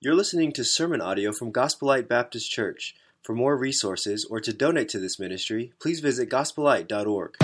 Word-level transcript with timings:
You're 0.00 0.14
listening 0.14 0.52
to 0.52 0.62
sermon 0.62 1.00
audio 1.00 1.32
from 1.32 1.50
Gospel 1.50 1.88
Light 1.88 2.08
Baptist 2.08 2.48
Church. 2.48 2.94
For 3.20 3.34
more 3.34 3.56
resources 3.56 4.24
or 4.30 4.38
to 4.38 4.52
donate 4.52 4.90
to 4.90 5.00
this 5.00 5.18
ministry, 5.18 5.72
please 5.80 5.98
visit 5.98 6.30
gospelite.org. 6.30 7.34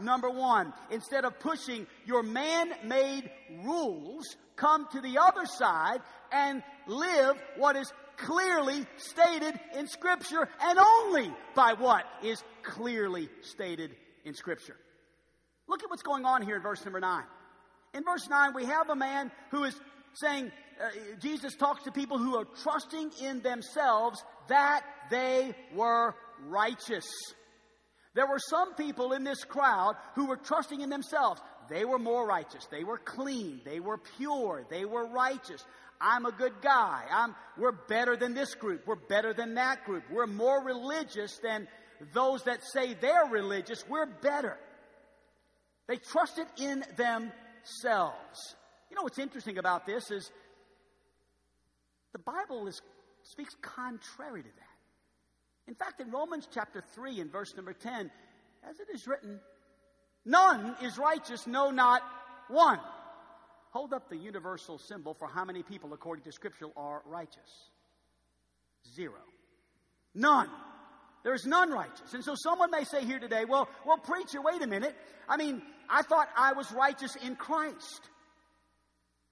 Number 0.00 0.30
one, 0.30 0.72
instead 0.92 1.24
of 1.24 1.40
pushing 1.40 1.88
your 2.06 2.22
man 2.22 2.70
made 2.84 3.28
rules, 3.64 4.36
come 4.54 4.86
to 4.92 5.00
the 5.00 5.18
other 5.20 5.44
side 5.44 6.02
and 6.30 6.62
live 6.86 7.34
what 7.56 7.74
is 7.74 7.92
clearly 8.16 8.86
stated 8.96 9.58
in 9.76 9.88
Scripture 9.88 10.48
and 10.62 10.78
only 10.78 11.32
by 11.56 11.72
what 11.72 12.04
is 12.22 12.44
clearly 12.62 13.28
stated 13.40 13.90
in 14.24 14.34
Scripture. 14.34 14.76
Look 15.66 15.82
at 15.82 15.90
what's 15.90 16.04
going 16.04 16.24
on 16.24 16.42
here 16.42 16.54
in 16.54 16.62
verse 16.62 16.84
number 16.84 17.00
9. 17.00 17.24
In 17.96 18.04
verse 18.04 18.28
9, 18.28 18.52
we 18.54 18.66
have 18.66 18.90
a 18.90 18.94
man 18.94 19.32
who 19.50 19.64
is 19.64 19.74
saying, 20.12 20.52
uh, 20.78 20.90
Jesus 21.18 21.56
talks 21.56 21.84
to 21.84 21.90
people 21.90 22.18
who 22.18 22.36
are 22.36 22.44
trusting 22.62 23.10
in 23.22 23.40
themselves 23.40 24.22
that 24.48 24.82
they 25.08 25.54
were 25.74 26.14
righteous. 26.46 27.06
There 28.12 28.26
were 28.26 28.38
some 28.38 28.74
people 28.74 29.14
in 29.14 29.24
this 29.24 29.44
crowd 29.44 29.96
who 30.14 30.26
were 30.26 30.36
trusting 30.36 30.82
in 30.82 30.90
themselves. 30.90 31.40
They 31.70 31.86
were 31.86 31.98
more 31.98 32.26
righteous. 32.26 32.66
They 32.70 32.84
were 32.84 32.98
clean. 32.98 33.62
They 33.64 33.80
were 33.80 33.98
pure. 34.18 34.66
They 34.68 34.84
were 34.84 35.06
righteous. 35.06 35.64
I'm 35.98 36.26
a 36.26 36.32
good 36.32 36.60
guy. 36.60 37.02
I'm, 37.10 37.34
we're 37.56 37.72
better 37.72 38.14
than 38.14 38.34
this 38.34 38.54
group. 38.54 38.86
We're 38.86 38.96
better 38.96 39.32
than 39.32 39.54
that 39.54 39.86
group. 39.86 40.04
We're 40.10 40.26
more 40.26 40.62
religious 40.62 41.38
than 41.42 41.66
those 42.12 42.42
that 42.42 42.62
say 42.62 42.92
they're 42.92 43.28
religious. 43.30 43.88
We're 43.88 44.04
better. 44.04 44.58
They 45.88 45.96
trusted 45.96 46.46
in 46.58 46.84
themselves. 46.98 47.32
You 48.90 48.96
know 48.96 49.02
what's 49.02 49.18
interesting 49.18 49.58
about 49.58 49.86
this 49.86 50.10
is 50.10 50.30
the 52.12 52.18
Bible 52.18 52.66
is, 52.66 52.80
speaks 53.22 53.54
contrary 53.60 54.42
to 54.42 54.48
that. 54.48 55.68
In 55.68 55.74
fact, 55.74 56.00
in 56.00 56.10
Romans 56.10 56.48
chapter 56.52 56.82
3 56.94 57.20
and 57.20 57.30
verse 57.32 57.54
number 57.56 57.72
10, 57.72 58.10
as 58.68 58.80
it 58.80 58.88
is 58.94 59.06
written, 59.06 59.40
none 60.24 60.76
is 60.82 60.96
righteous, 60.96 61.46
no, 61.46 61.70
not 61.70 62.02
one. 62.48 62.78
Hold 63.70 63.92
up 63.92 64.08
the 64.08 64.16
universal 64.16 64.78
symbol 64.78 65.14
for 65.14 65.28
how 65.28 65.44
many 65.44 65.62
people, 65.62 65.92
according 65.92 66.24
to 66.24 66.32
Scripture, 66.32 66.66
are 66.76 67.02
righteous. 67.04 67.70
Zero. 68.94 69.20
None. 70.14 70.48
There's 71.24 71.44
none 71.44 71.70
righteous. 71.72 72.14
And 72.14 72.24
so 72.24 72.34
someone 72.36 72.70
may 72.70 72.84
say 72.84 73.04
here 73.04 73.18
today, 73.18 73.44
well, 73.44 73.68
well, 73.84 73.98
preacher, 73.98 74.40
wait 74.40 74.62
a 74.62 74.66
minute. 74.66 74.94
I 75.28 75.36
mean, 75.36 75.60
I 75.90 76.02
thought 76.02 76.28
I 76.36 76.52
was 76.52 76.70
righteous 76.72 77.16
in 77.16 77.36
Christ. 77.36 78.10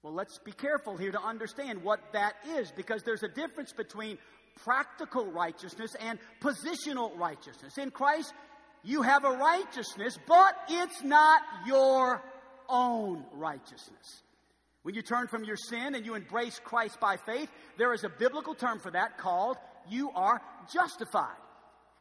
Well, 0.03 0.13
let's 0.13 0.37
be 0.39 0.51
careful 0.51 0.97
here 0.97 1.11
to 1.11 1.21
understand 1.21 1.81
what 1.83 1.99
that 2.13 2.33
is 2.57 2.71
because 2.71 3.03
there's 3.03 3.23
a 3.23 3.27
difference 3.27 3.73
between 3.73 4.17
practical 4.63 5.25
righteousness 5.25 5.95
and 5.99 6.19
positional 6.41 7.17
righteousness. 7.17 7.77
In 7.77 7.91
Christ, 7.91 8.33
you 8.83 9.01
have 9.01 9.25
a 9.25 9.31
righteousness, 9.31 10.17
but 10.27 10.55
it's 10.69 11.03
not 11.03 11.41
your 11.65 12.21
own 12.69 13.25
righteousness. 13.33 14.21
When 14.83 14.93
you 14.93 15.01
turn 15.01 15.27
from 15.27 15.43
your 15.43 15.57
sin 15.57 15.95
and 15.95 16.05
you 16.05 16.13
embrace 16.13 16.61
Christ 16.63 16.99
by 16.99 17.17
faith, 17.17 17.49
there 17.77 17.93
is 17.93 18.03
a 18.03 18.09
biblical 18.09 18.53
term 18.53 18.79
for 18.79 18.91
that 18.91 19.17
called 19.17 19.57
you 19.89 20.11
are 20.11 20.41
justified. 20.71 21.35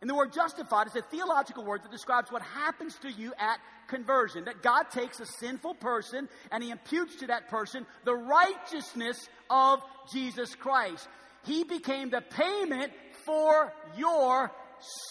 And 0.05 0.11
the 0.11 0.15
word 0.15 0.35
justified 0.35 0.87
is 0.89 0.97
a 0.97 1.01
theological 1.01 1.65
word 1.65 1.83
that 1.83 1.91
describes 1.91 2.31
what 2.31 2.43
happens 2.43 2.95
to 2.97 3.11
you 3.11 3.33
at 3.39 3.59
conversion. 3.87 4.45
That 4.45 4.63
God 4.63 4.91
takes 4.91 5.19
a 5.19 5.25
sinful 5.25 5.77
person 5.77 6.29
and 6.53 6.63
he 6.63 6.71
imputes 6.71 7.17
to 7.21 7.29
that 7.29 7.49
person 7.49 7.87
the 8.05 8.15
righteousness 8.15 9.17
of 9.49 9.81
Jesus 10.13 10.55
Christ. 10.57 11.09
He 11.47 11.65
became 11.65 12.11
the 12.11 12.21
payment 12.21 12.93
for 13.25 13.73
your 13.97 14.53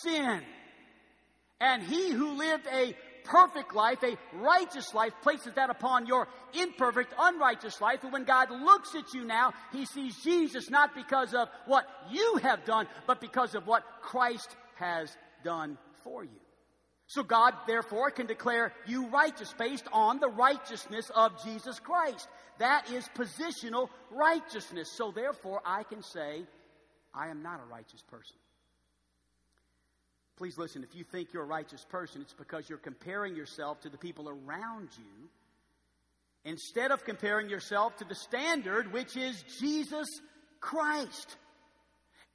sin. 0.03 0.44
And 1.59 1.82
he 1.82 2.12
who 2.12 2.38
lived 2.38 2.68
a 2.72 2.96
perfect 3.24 3.74
life, 3.74 4.03
a 4.03 4.16
righteous 4.38 4.94
life, 4.94 5.14
places 5.24 5.53
that 5.56 5.72
upon 5.72 6.06
your 6.06 6.28
imperfect, 6.53 7.16
unrighteous 7.18 7.82
life. 7.82 8.03
And 8.03 8.14
when 8.14 8.26
God 8.26 8.52
looks 8.52 8.94
at 8.94 9.12
you 9.14 9.24
now, 9.24 9.53
He 9.72 9.86
sees 9.86 10.16
Jesus 10.24 10.70
not 10.70 10.94
because 10.94 11.34
of 11.34 11.48
what 11.66 11.86
you 12.12 12.40
have 12.44 12.66
done, 12.66 12.86
but 13.08 13.22
because 13.22 13.56
of 13.56 13.66
what 13.66 13.84
Christ 14.02 14.56
has 14.75 15.16
done 15.44 15.78
for 16.03 16.23
you. 16.23 16.39
So 17.07 17.22
God, 17.22 17.53
therefore, 17.67 18.11
can 18.11 18.25
declare 18.25 18.73
you 18.88 19.07
righteous 19.07 19.53
based 19.57 19.85
on 19.91 20.19
the 20.19 20.29
righteousness 20.29 21.11
of 21.13 21.44
Jesus 21.44 21.79
Christ. 21.79 22.28
That 22.59 22.89
is 22.91 23.07
positional 23.16 23.89
righteousness. 24.09 24.91
So 24.95 25.11
therefore, 25.11 25.61
I 25.66 25.84
can 25.84 26.01
say, 26.01 26.44
I 27.13 27.28
am 27.28 27.44
not 27.44 27.59
a 27.59 27.72
righteous 27.72 28.01
person. 28.09 28.35
Please 30.38 30.57
listen, 30.57 30.84
if 30.84 30.95
you 30.95 31.03
think 31.03 31.31
you're 31.31 31.44
a 31.44 31.47
righteous 31.47 31.85
person, 31.90 32.22
it's 32.22 32.34
because 32.34 32.67
you're 32.67 32.79
comparing 32.79 33.35
yourself 33.35 33.81
to 33.81 33.90
the 33.90 33.97
people 33.97 34.29
around 34.29 34.90
you 34.97 35.29
instead 36.45 36.91
of 36.91 37.05
comparing 37.05 37.50
yourself 37.50 37.95
to 37.97 38.05
the 38.05 38.16
standard, 38.16 38.91
which 38.91 39.16
is 39.16 39.44
Jesus 39.59 40.07
Christ. 40.59 41.38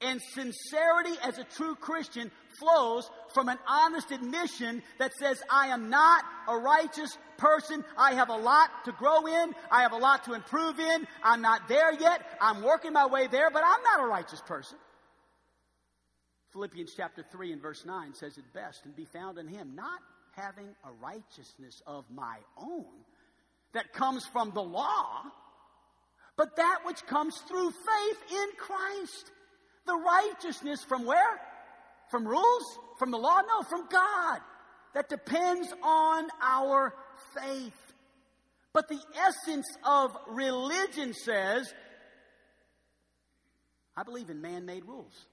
And 0.01 0.21
sincerity 0.33 1.17
as 1.23 1.37
a 1.37 1.43
true 1.43 1.75
Christian 1.75 2.31
flows 2.57 3.09
from 3.33 3.49
an 3.49 3.57
honest 3.67 4.11
admission 4.11 4.81
that 4.97 5.13
says, 5.13 5.41
I 5.49 5.67
am 5.67 5.89
not 5.89 6.23
a 6.47 6.57
righteous 6.57 7.17
person. 7.37 7.83
I 7.97 8.13
have 8.13 8.29
a 8.29 8.37
lot 8.37 8.69
to 8.85 8.93
grow 8.93 9.25
in. 9.25 9.53
I 9.69 9.81
have 9.81 9.91
a 9.91 9.97
lot 9.97 10.23
to 10.25 10.33
improve 10.33 10.79
in. 10.79 11.07
I'm 11.21 11.41
not 11.41 11.67
there 11.67 11.93
yet. 11.93 12.21
I'm 12.39 12.63
working 12.63 12.93
my 12.93 13.07
way 13.07 13.27
there, 13.27 13.49
but 13.51 13.63
I'm 13.65 13.83
not 13.83 14.05
a 14.05 14.07
righteous 14.07 14.41
person. 14.41 14.77
Philippians 16.53 16.93
chapter 16.95 17.23
3 17.31 17.53
and 17.53 17.61
verse 17.61 17.85
9 17.85 18.13
says 18.13 18.37
it 18.37 18.53
best 18.53 18.85
and 18.85 18.95
be 18.95 19.05
found 19.05 19.37
in 19.37 19.47
him, 19.47 19.75
not 19.75 19.99
having 20.35 20.69
a 20.85 20.91
righteousness 21.01 21.81
of 21.85 22.05
my 22.09 22.37
own 22.57 22.85
that 23.73 23.93
comes 23.93 24.25
from 24.25 24.51
the 24.51 24.61
law, 24.61 25.23
but 26.37 26.55
that 26.55 26.79
which 26.85 27.05
comes 27.05 27.37
through 27.47 27.69
faith 27.69 28.31
in 28.31 28.47
Christ. 28.57 29.31
The 29.89 29.95
righteousness 29.95 30.83
from 30.83 31.03
where? 31.03 31.41
From 32.11 32.27
rules? 32.27 32.77
From 32.99 33.09
the 33.09 33.17
law? 33.17 33.41
No, 33.41 33.63
from 33.63 33.87
God. 33.89 34.39
That 34.93 35.09
depends 35.09 35.73
on 35.81 36.27
our 36.43 36.93
faith. 37.35 37.73
But 38.71 38.87
the 38.87 38.99
essence 39.17 39.65
of 39.83 40.15
religion 40.27 41.15
says, 41.15 41.73
I 43.97 44.03
believe 44.03 44.29
in 44.29 44.43
man 44.43 44.67
made 44.67 44.85
rules. 44.85 45.25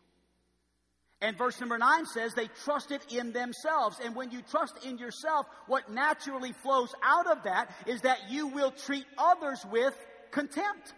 And 1.21 1.37
verse 1.37 1.61
number 1.61 1.77
nine 1.77 2.07
says 2.07 2.33
they 2.33 2.49
trusted 2.65 3.03
in 3.11 3.33
themselves. 3.33 3.99
And 4.03 4.17
when 4.17 4.31
you 4.31 4.41
trust 4.51 4.87
in 4.87 4.97
yourself, 4.97 5.45
what 5.67 5.91
naturally 5.93 6.53
flows 6.53 6.95
out 7.05 7.27
of 7.27 7.43
that 7.43 7.71
is 7.87 8.01
that 8.03 8.31
you 8.31 8.47
will 8.47 8.71
treat 8.71 9.05
others 9.19 9.63
with 9.71 9.95
contempt. 10.31 10.95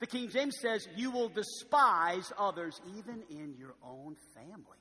The 0.00 0.06
King 0.06 0.28
James 0.30 0.56
says, 0.60 0.86
You 0.96 1.10
will 1.10 1.28
despise 1.28 2.32
others 2.38 2.80
even 2.96 3.22
in 3.30 3.54
your 3.58 3.74
own 3.82 4.16
family. 4.34 4.78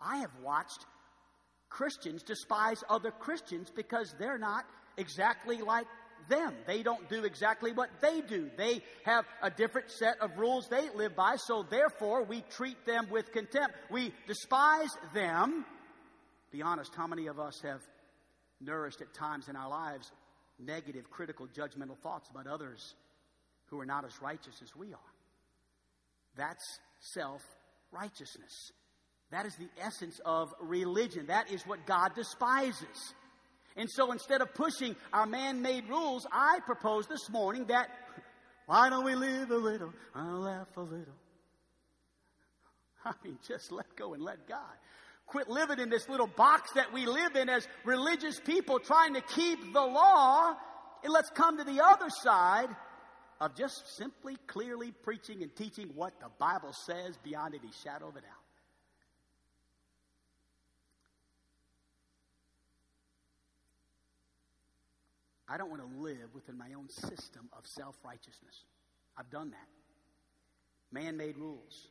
I 0.00 0.18
have 0.18 0.30
watched 0.42 0.86
Christians 1.68 2.22
despise 2.22 2.82
other 2.88 3.10
Christians 3.10 3.70
because 3.74 4.14
they're 4.18 4.38
not 4.38 4.64
exactly 4.96 5.60
like 5.60 5.86
them. 6.28 6.54
They 6.66 6.82
don't 6.82 7.08
do 7.08 7.24
exactly 7.24 7.72
what 7.72 7.90
they 8.00 8.20
do. 8.20 8.50
They 8.56 8.82
have 9.04 9.24
a 9.42 9.50
different 9.50 9.90
set 9.90 10.20
of 10.20 10.38
rules 10.38 10.68
they 10.68 10.88
live 10.94 11.16
by, 11.16 11.36
so 11.36 11.64
therefore 11.68 12.22
we 12.22 12.42
treat 12.50 12.84
them 12.86 13.08
with 13.10 13.32
contempt. 13.32 13.74
We 13.90 14.12
despise 14.26 14.90
them. 15.14 15.64
Be 16.50 16.62
honest, 16.62 16.94
how 16.94 17.06
many 17.06 17.26
of 17.26 17.38
us 17.38 17.60
have 17.62 17.80
nourished 18.60 19.00
at 19.00 19.12
times 19.14 19.48
in 19.48 19.56
our 19.56 19.68
lives 19.68 20.10
negative, 20.58 21.10
critical, 21.10 21.46
judgmental 21.46 21.96
thoughts 21.98 22.30
about 22.30 22.46
others 22.46 22.94
who 23.70 23.80
are 23.80 23.86
not 23.86 24.04
as 24.04 24.20
righteous 24.22 24.60
as 24.62 24.74
we 24.76 24.92
are? 24.92 25.12
That's 26.36 26.64
self 27.00 27.42
righteousness. 27.92 28.72
That 29.30 29.44
is 29.46 29.54
the 29.56 29.68
essence 29.80 30.20
of 30.24 30.54
religion. 30.60 31.26
That 31.26 31.50
is 31.50 31.62
what 31.66 31.86
God 31.86 32.14
despises. 32.14 33.14
And 33.76 33.88
so 33.90 34.10
instead 34.12 34.40
of 34.40 34.54
pushing 34.54 34.96
our 35.12 35.26
man 35.26 35.62
made 35.62 35.88
rules, 35.88 36.26
I 36.32 36.60
propose 36.66 37.06
this 37.06 37.28
morning 37.30 37.66
that 37.66 37.88
why 38.66 38.90
don't 38.90 39.04
we 39.04 39.14
live 39.14 39.50
a 39.50 39.56
little? 39.56 39.92
I'll 40.14 40.40
laugh 40.40 40.76
a 40.76 40.80
little. 40.80 41.14
I 43.04 43.12
mean, 43.24 43.38
just 43.46 43.70
let 43.70 43.94
go 43.96 44.14
and 44.14 44.22
let 44.22 44.48
God. 44.48 44.58
Quit 45.26 45.48
living 45.48 45.78
in 45.78 45.90
this 45.90 46.08
little 46.08 46.26
box 46.26 46.72
that 46.72 46.92
we 46.92 47.06
live 47.06 47.36
in 47.36 47.48
as 47.48 47.68
religious 47.84 48.40
people 48.40 48.78
trying 48.78 49.14
to 49.14 49.20
keep 49.20 49.72
the 49.72 49.80
law. 49.80 50.54
And 51.04 51.12
let's 51.12 51.30
come 51.30 51.58
to 51.58 51.64
the 51.64 51.82
other 51.84 52.08
side 52.22 52.68
of 53.40 53.54
just 53.54 53.96
simply 53.96 54.36
clearly 54.46 54.92
preaching 55.02 55.42
and 55.42 55.54
teaching 55.54 55.90
what 55.94 56.18
the 56.20 56.28
Bible 56.38 56.72
says 56.72 57.16
beyond 57.22 57.54
any 57.54 57.72
shadow 57.84 58.08
of 58.08 58.16
a 58.16 58.20
doubt. 58.20 58.32
I 65.48 65.56
don't 65.56 65.70
want 65.70 65.82
to 65.82 66.00
live 66.00 66.34
within 66.34 66.58
my 66.58 66.74
own 66.76 66.88
system 66.90 67.48
of 67.56 67.66
self 67.66 67.96
righteousness. 68.04 68.64
I've 69.16 69.30
done 69.30 69.50
that. 69.50 69.68
Man 70.92 71.16
made 71.16 71.38
rules. 71.38 71.88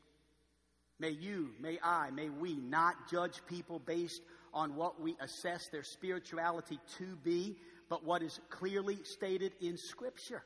May 0.99 1.11
you, 1.11 1.51
may 1.59 1.79
I, 1.83 2.09
may 2.11 2.29
we 2.29 2.55
not 2.55 3.09
judge 3.09 3.41
people 3.47 3.79
based 3.79 4.21
on 4.53 4.75
what 4.75 4.99
we 4.99 5.15
assess 5.21 5.67
their 5.67 5.83
spirituality 5.83 6.79
to 6.97 7.15
be, 7.23 7.57
but 7.89 8.03
what 8.03 8.23
is 8.23 8.39
clearly 8.49 8.97
stated 9.03 9.53
in 9.61 9.77
Scripture. 9.77 10.43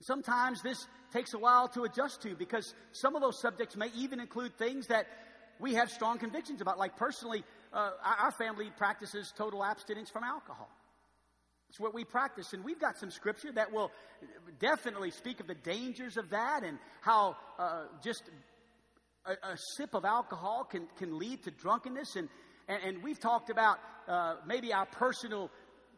Sometimes 0.00 0.62
this 0.62 0.86
takes 1.12 1.34
a 1.34 1.38
while 1.38 1.68
to 1.68 1.84
adjust 1.84 2.22
to 2.22 2.34
because 2.34 2.74
some 2.92 3.14
of 3.14 3.22
those 3.22 3.40
subjects 3.40 3.76
may 3.76 3.88
even 3.96 4.20
include 4.20 4.56
things 4.56 4.86
that 4.86 5.06
we 5.58 5.74
have 5.74 5.90
strong 5.90 6.18
convictions 6.18 6.60
about. 6.60 6.78
Like 6.78 6.96
personally, 6.96 7.44
uh, 7.72 7.90
our 8.22 8.32
family 8.32 8.70
practices 8.76 9.32
total 9.36 9.62
abstinence 9.64 10.10
from 10.10 10.24
alcohol. 10.24 10.70
It's 11.68 11.78
what 11.78 11.94
we 11.94 12.04
practice. 12.04 12.52
And 12.52 12.64
we've 12.64 12.80
got 12.80 12.98
some 12.98 13.10
scripture 13.10 13.52
that 13.52 13.72
will 13.72 13.92
definitely 14.58 15.12
speak 15.12 15.38
of 15.38 15.46
the 15.46 15.54
dangers 15.54 16.16
of 16.16 16.30
that 16.30 16.64
and 16.64 16.78
how 17.00 17.36
uh, 17.58 17.84
just 18.02 18.24
a, 19.24 19.32
a, 19.32 19.56
sip 19.76 19.94
of 19.94 20.04
alcohol 20.04 20.64
can, 20.64 20.88
can 20.98 21.16
lead 21.16 21.44
to 21.44 21.52
drunkenness. 21.52 22.16
And, 22.16 22.28
and, 22.66 22.82
and 22.82 23.02
we've 23.04 23.20
talked 23.20 23.50
about 23.50 23.78
uh, 24.08 24.36
maybe 24.46 24.72
our 24.72 24.86
personal 24.86 25.48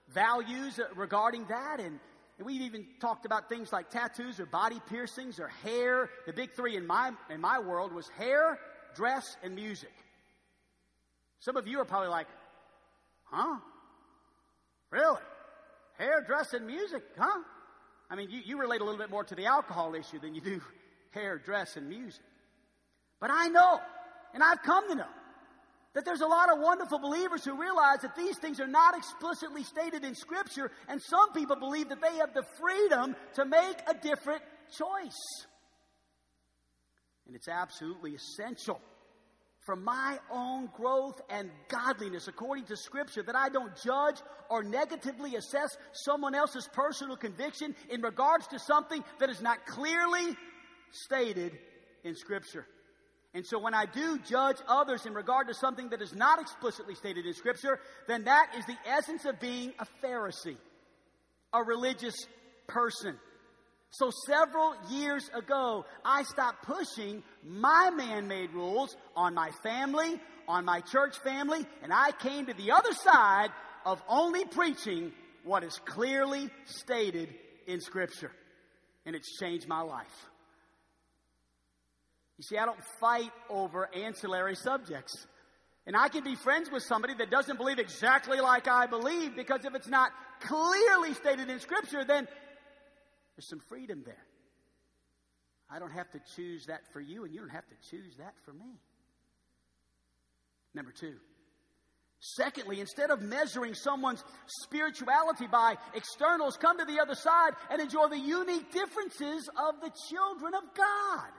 values 0.08 0.78
regarding 0.94 1.46
that. 1.46 1.80
And 1.80 2.00
we've 2.44 2.62
even 2.62 2.86
talked 3.00 3.26
about 3.26 3.48
things 3.48 3.72
like 3.72 3.90
tattoos 3.90 4.40
or 4.40 4.46
body 4.46 4.80
piercings 4.88 5.38
or 5.40 5.48
hair. 5.48 6.10
The 6.26 6.32
big 6.32 6.52
three 6.52 6.76
in 6.76 6.86
my, 6.86 7.12
in 7.30 7.40
my 7.40 7.58
world 7.58 7.92
was 7.92 8.08
hair, 8.10 8.58
dress, 8.94 9.36
and 9.42 9.54
music. 9.54 9.92
Some 11.40 11.56
of 11.56 11.66
you 11.66 11.80
are 11.80 11.84
probably 11.84 12.08
like, 12.08 12.28
huh? 13.24 13.56
Really? 14.90 15.20
Hair, 15.98 16.22
dress, 16.26 16.54
and 16.54 16.66
music, 16.66 17.02
huh? 17.18 17.42
I 18.10 18.14
mean, 18.14 18.30
you, 18.30 18.40
you 18.44 18.60
relate 18.60 18.80
a 18.80 18.84
little 18.84 18.98
bit 18.98 19.10
more 19.10 19.24
to 19.24 19.34
the 19.34 19.46
alcohol 19.46 19.94
issue 19.94 20.18
than 20.18 20.34
you 20.34 20.40
do 20.40 20.60
hair, 21.10 21.38
dress, 21.38 21.76
and 21.76 21.88
music. 21.88 22.22
But 23.20 23.30
I 23.32 23.48
know, 23.48 23.80
and 24.34 24.42
I've 24.42 24.62
come 24.62 24.88
to 24.88 24.94
know, 24.94 25.04
that 25.94 26.04
there's 26.04 26.20
a 26.20 26.26
lot 26.26 26.50
of 26.50 26.58
wonderful 26.58 26.98
believers 26.98 27.44
who 27.44 27.60
realize 27.60 28.00
that 28.00 28.16
these 28.16 28.38
things 28.38 28.60
are 28.60 28.66
not 28.66 28.96
explicitly 28.96 29.62
stated 29.62 30.04
in 30.04 30.14
Scripture, 30.14 30.70
and 30.88 31.00
some 31.02 31.32
people 31.32 31.56
believe 31.56 31.88
that 31.90 32.00
they 32.00 32.16
have 32.16 32.32
the 32.32 32.44
freedom 32.58 33.14
to 33.34 33.44
make 33.44 33.76
a 33.86 33.94
different 33.94 34.42
choice. 34.76 35.46
And 37.26 37.36
it's 37.36 37.48
absolutely 37.48 38.14
essential 38.14 38.80
for 39.64 39.76
my 39.76 40.18
own 40.30 40.68
growth 40.76 41.20
and 41.30 41.50
godliness 41.68 42.26
according 42.26 42.64
to 42.64 42.76
Scripture, 42.76 43.22
that 43.22 43.36
I 43.36 43.48
don't 43.48 43.72
judge 43.84 44.16
or 44.50 44.64
negatively 44.64 45.36
assess 45.36 45.76
someone 45.92 46.34
else's 46.34 46.68
personal 46.72 47.16
conviction 47.16 47.74
in 47.88 48.02
regards 48.02 48.48
to 48.48 48.58
something 48.58 49.04
that 49.20 49.30
is 49.30 49.40
not 49.40 49.64
clearly 49.66 50.36
stated 50.90 51.52
in 52.02 52.16
Scripture. 52.16 52.66
And 53.34 53.46
so 53.46 53.58
when 53.58 53.72
I 53.72 53.86
do 53.86 54.18
judge 54.18 54.58
others 54.68 55.06
in 55.06 55.14
regard 55.14 55.48
to 55.48 55.54
something 55.54 55.88
that 55.88 56.02
is 56.02 56.14
not 56.14 56.40
explicitly 56.40 56.94
stated 56.94 57.24
in 57.24 57.32
Scripture, 57.32 57.80
then 58.06 58.24
that 58.24 58.50
is 58.58 58.66
the 58.66 58.76
essence 58.86 59.24
of 59.24 59.40
being 59.40 59.72
a 59.78 59.86
Pharisee, 60.04 60.58
a 61.52 61.62
religious 61.62 62.14
person. 62.66 63.16
So 63.90 64.10
several 64.26 64.74
years 64.90 65.30
ago, 65.34 65.86
I 66.04 66.24
stopped 66.24 66.64
pushing 66.64 67.22
my 67.42 67.90
man 67.90 68.28
made 68.28 68.52
rules 68.52 68.96
on 69.16 69.34
my 69.34 69.50
family, 69.62 70.20
on 70.46 70.64
my 70.64 70.80
church 70.80 71.18
family, 71.18 71.64
and 71.82 71.92
I 71.92 72.12
came 72.12 72.46
to 72.46 72.54
the 72.54 72.72
other 72.72 72.92
side 72.92 73.50
of 73.86 74.02
only 74.08 74.44
preaching 74.44 75.12
what 75.44 75.64
is 75.64 75.78
clearly 75.84 76.50
stated 76.64 77.34
in 77.66 77.80
Scripture. 77.80 78.32
And 79.04 79.16
it's 79.16 79.38
changed 79.38 79.68
my 79.68 79.80
life. 79.80 80.06
You 82.42 82.56
see, 82.56 82.58
I 82.58 82.66
don't 82.66 82.82
fight 82.98 83.30
over 83.48 83.88
ancillary 83.94 84.56
subjects. 84.56 85.28
And 85.86 85.96
I 85.96 86.08
can 86.08 86.24
be 86.24 86.34
friends 86.34 86.72
with 86.72 86.82
somebody 86.82 87.14
that 87.14 87.30
doesn't 87.30 87.56
believe 87.56 87.78
exactly 87.78 88.40
like 88.40 88.66
I 88.66 88.86
believe 88.86 89.36
because 89.36 89.64
if 89.64 89.76
it's 89.76 89.86
not 89.86 90.10
clearly 90.40 91.14
stated 91.14 91.48
in 91.48 91.60
Scripture, 91.60 92.04
then 92.04 92.26
there's 93.36 93.48
some 93.48 93.60
freedom 93.68 94.02
there. 94.04 94.26
I 95.70 95.78
don't 95.78 95.92
have 95.92 96.10
to 96.10 96.20
choose 96.34 96.66
that 96.66 96.80
for 96.92 97.00
you, 97.00 97.24
and 97.24 97.32
you 97.32 97.38
don't 97.38 97.48
have 97.50 97.68
to 97.68 97.76
choose 97.88 98.16
that 98.18 98.34
for 98.44 98.52
me. 98.52 98.80
Number 100.74 100.90
two. 100.90 101.14
Secondly, 102.18 102.80
instead 102.80 103.10
of 103.12 103.22
measuring 103.22 103.74
someone's 103.74 104.24
spirituality 104.64 105.46
by 105.46 105.76
externals, 105.94 106.56
come 106.56 106.76
to 106.78 106.84
the 106.84 106.98
other 107.00 107.14
side 107.14 107.52
and 107.70 107.80
enjoy 107.80 108.08
the 108.08 108.18
unique 108.18 108.72
differences 108.72 109.48
of 109.56 109.80
the 109.80 109.92
children 110.10 110.54
of 110.54 110.74
God. 110.74 111.30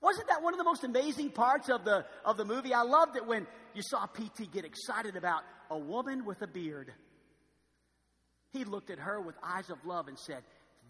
Wasn't 0.00 0.28
that 0.28 0.42
one 0.42 0.54
of 0.54 0.58
the 0.58 0.64
most 0.64 0.84
amazing 0.84 1.30
parts 1.30 1.68
of 1.68 1.84
the, 1.84 2.04
of 2.24 2.36
the 2.36 2.44
movie? 2.44 2.72
I 2.72 2.82
loved 2.82 3.16
it 3.16 3.26
when 3.26 3.46
you 3.74 3.82
saw 3.82 4.06
PT 4.06 4.50
get 4.52 4.64
excited 4.64 5.16
about 5.16 5.42
a 5.70 5.78
woman 5.78 6.24
with 6.24 6.40
a 6.42 6.46
beard. 6.46 6.92
He 8.52 8.64
looked 8.64 8.90
at 8.90 8.98
her 8.98 9.20
with 9.20 9.34
eyes 9.42 9.70
of 9.70 9.84
love 9.84 10.08
and 10.08 10.18
said, 10.18 10.42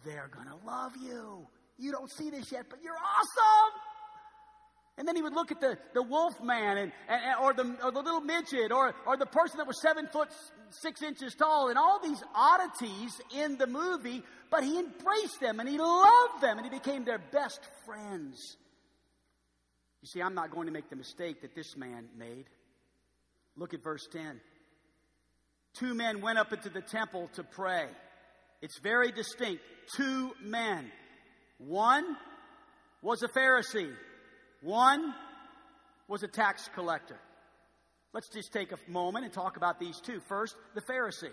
they're 0.05 0.31
going 0.33 0.47
to 0.47 0.67
love 0.67 0.93
you. 0.97 1.47
You 1.79 1.93
don't 1.93 2.11
see 2.11 2.31
this 2.31 2.53
yet, 2.53 2.67
but 2.69 2.81
you're 2.83 2.95
awesome. 2.95 3.73
And 4.99 5.07
then 5.07 5.15
he 5.15 5.23
would 5.23 5.33
look 5.33 5.53
at 5.53 5.61
the, 5.61 5.79
the 5.95 6.03
wolf 6.03 6.43
man 6.43 6.77
and, 6.77 6.93
and, 7.09 7.21
or, 7.41 7.55
the, 7.55 7.77
or 7.85 7.93
the 7.93 8.01
little 8.01 8.21
midget 8.21 8.73
or, 8.73 8.95
or 9.07 9.17
the 9.17 9.27
person 9.27 9.59
that 9.59 9.67
was 9.67 9.81
seven 9.81 10.09
foot 10.09 10.29
six 10.71 11.03
inches 11.03 11.35
tall 11.35 11.69
and 11.69 11.79
all 11.79 12.01
these 12.03 12.23
oddities 12.35 13.21
in 13.35 13.57
the 13.59 13.69
movie, 13.69 14.23
but 14.51 14.65
he 14.65 14.79
embraced 14.79 15.41
them 15.41 15.61
and 15.61 15.69
he 15.69 15.79
loved 15.79 16.43
them 16.43 16.59
and 16.59 16.67
he 16.67 16.71
became 16.71 17.05
their 17.05 17.19
best 17.19 17.61
friends. 17.87 18.57
You 20.03 20.09
see, 20.09 20.23
I'm 20.23 20.35
not 20.35 20.51
going 20.51 20.67
to 20.67 20.73
make 20.73 20.91
the 20.91 20.97
mistake 20.97 21.43
that 21.43 21.55
this 21.55 21.77
man 21.77 22.09
made. 22.17 22.47
Look 23.57 23.75
at 23.75 23.83
verse 23.83 24.07
10. 24.13 24.41
Two 25.75 25.95
men 25.95 26.21
went 26.21 26.39
up 26.39 26.53
into 26.53 26.71
the 26.71 26.81
temple 26.81 27.29
to 27.35 27.43
pray. 27.43 27.87
It's 28.63 28.79
very 28.79 29.13
distinct. 29.13 29.63
Two 29.97 30.33
men. 30.43 30.91
One 31.59 32.17
was 33.03 33.23
a 33.23 33.29
Pharisee. 33.29 33.93
One 34.63 35.15
was 36.09 36.23
a 36.23 36.29
tax 36.29 36.69
collector. 36.75 37.19
Let's 38.13 38.29
just 38.29 38.53
take 38.53 38.73
a 38.73 38.91
moment 38.91 39.25
and 39.25 39.35
talk 39.35 39.57
about 39.57 39.79
these 39.79 40.01
two. 40.01 40.21
First, 40.29 40.57
the 40.75 40.81
Pharisee. 40.81 41.33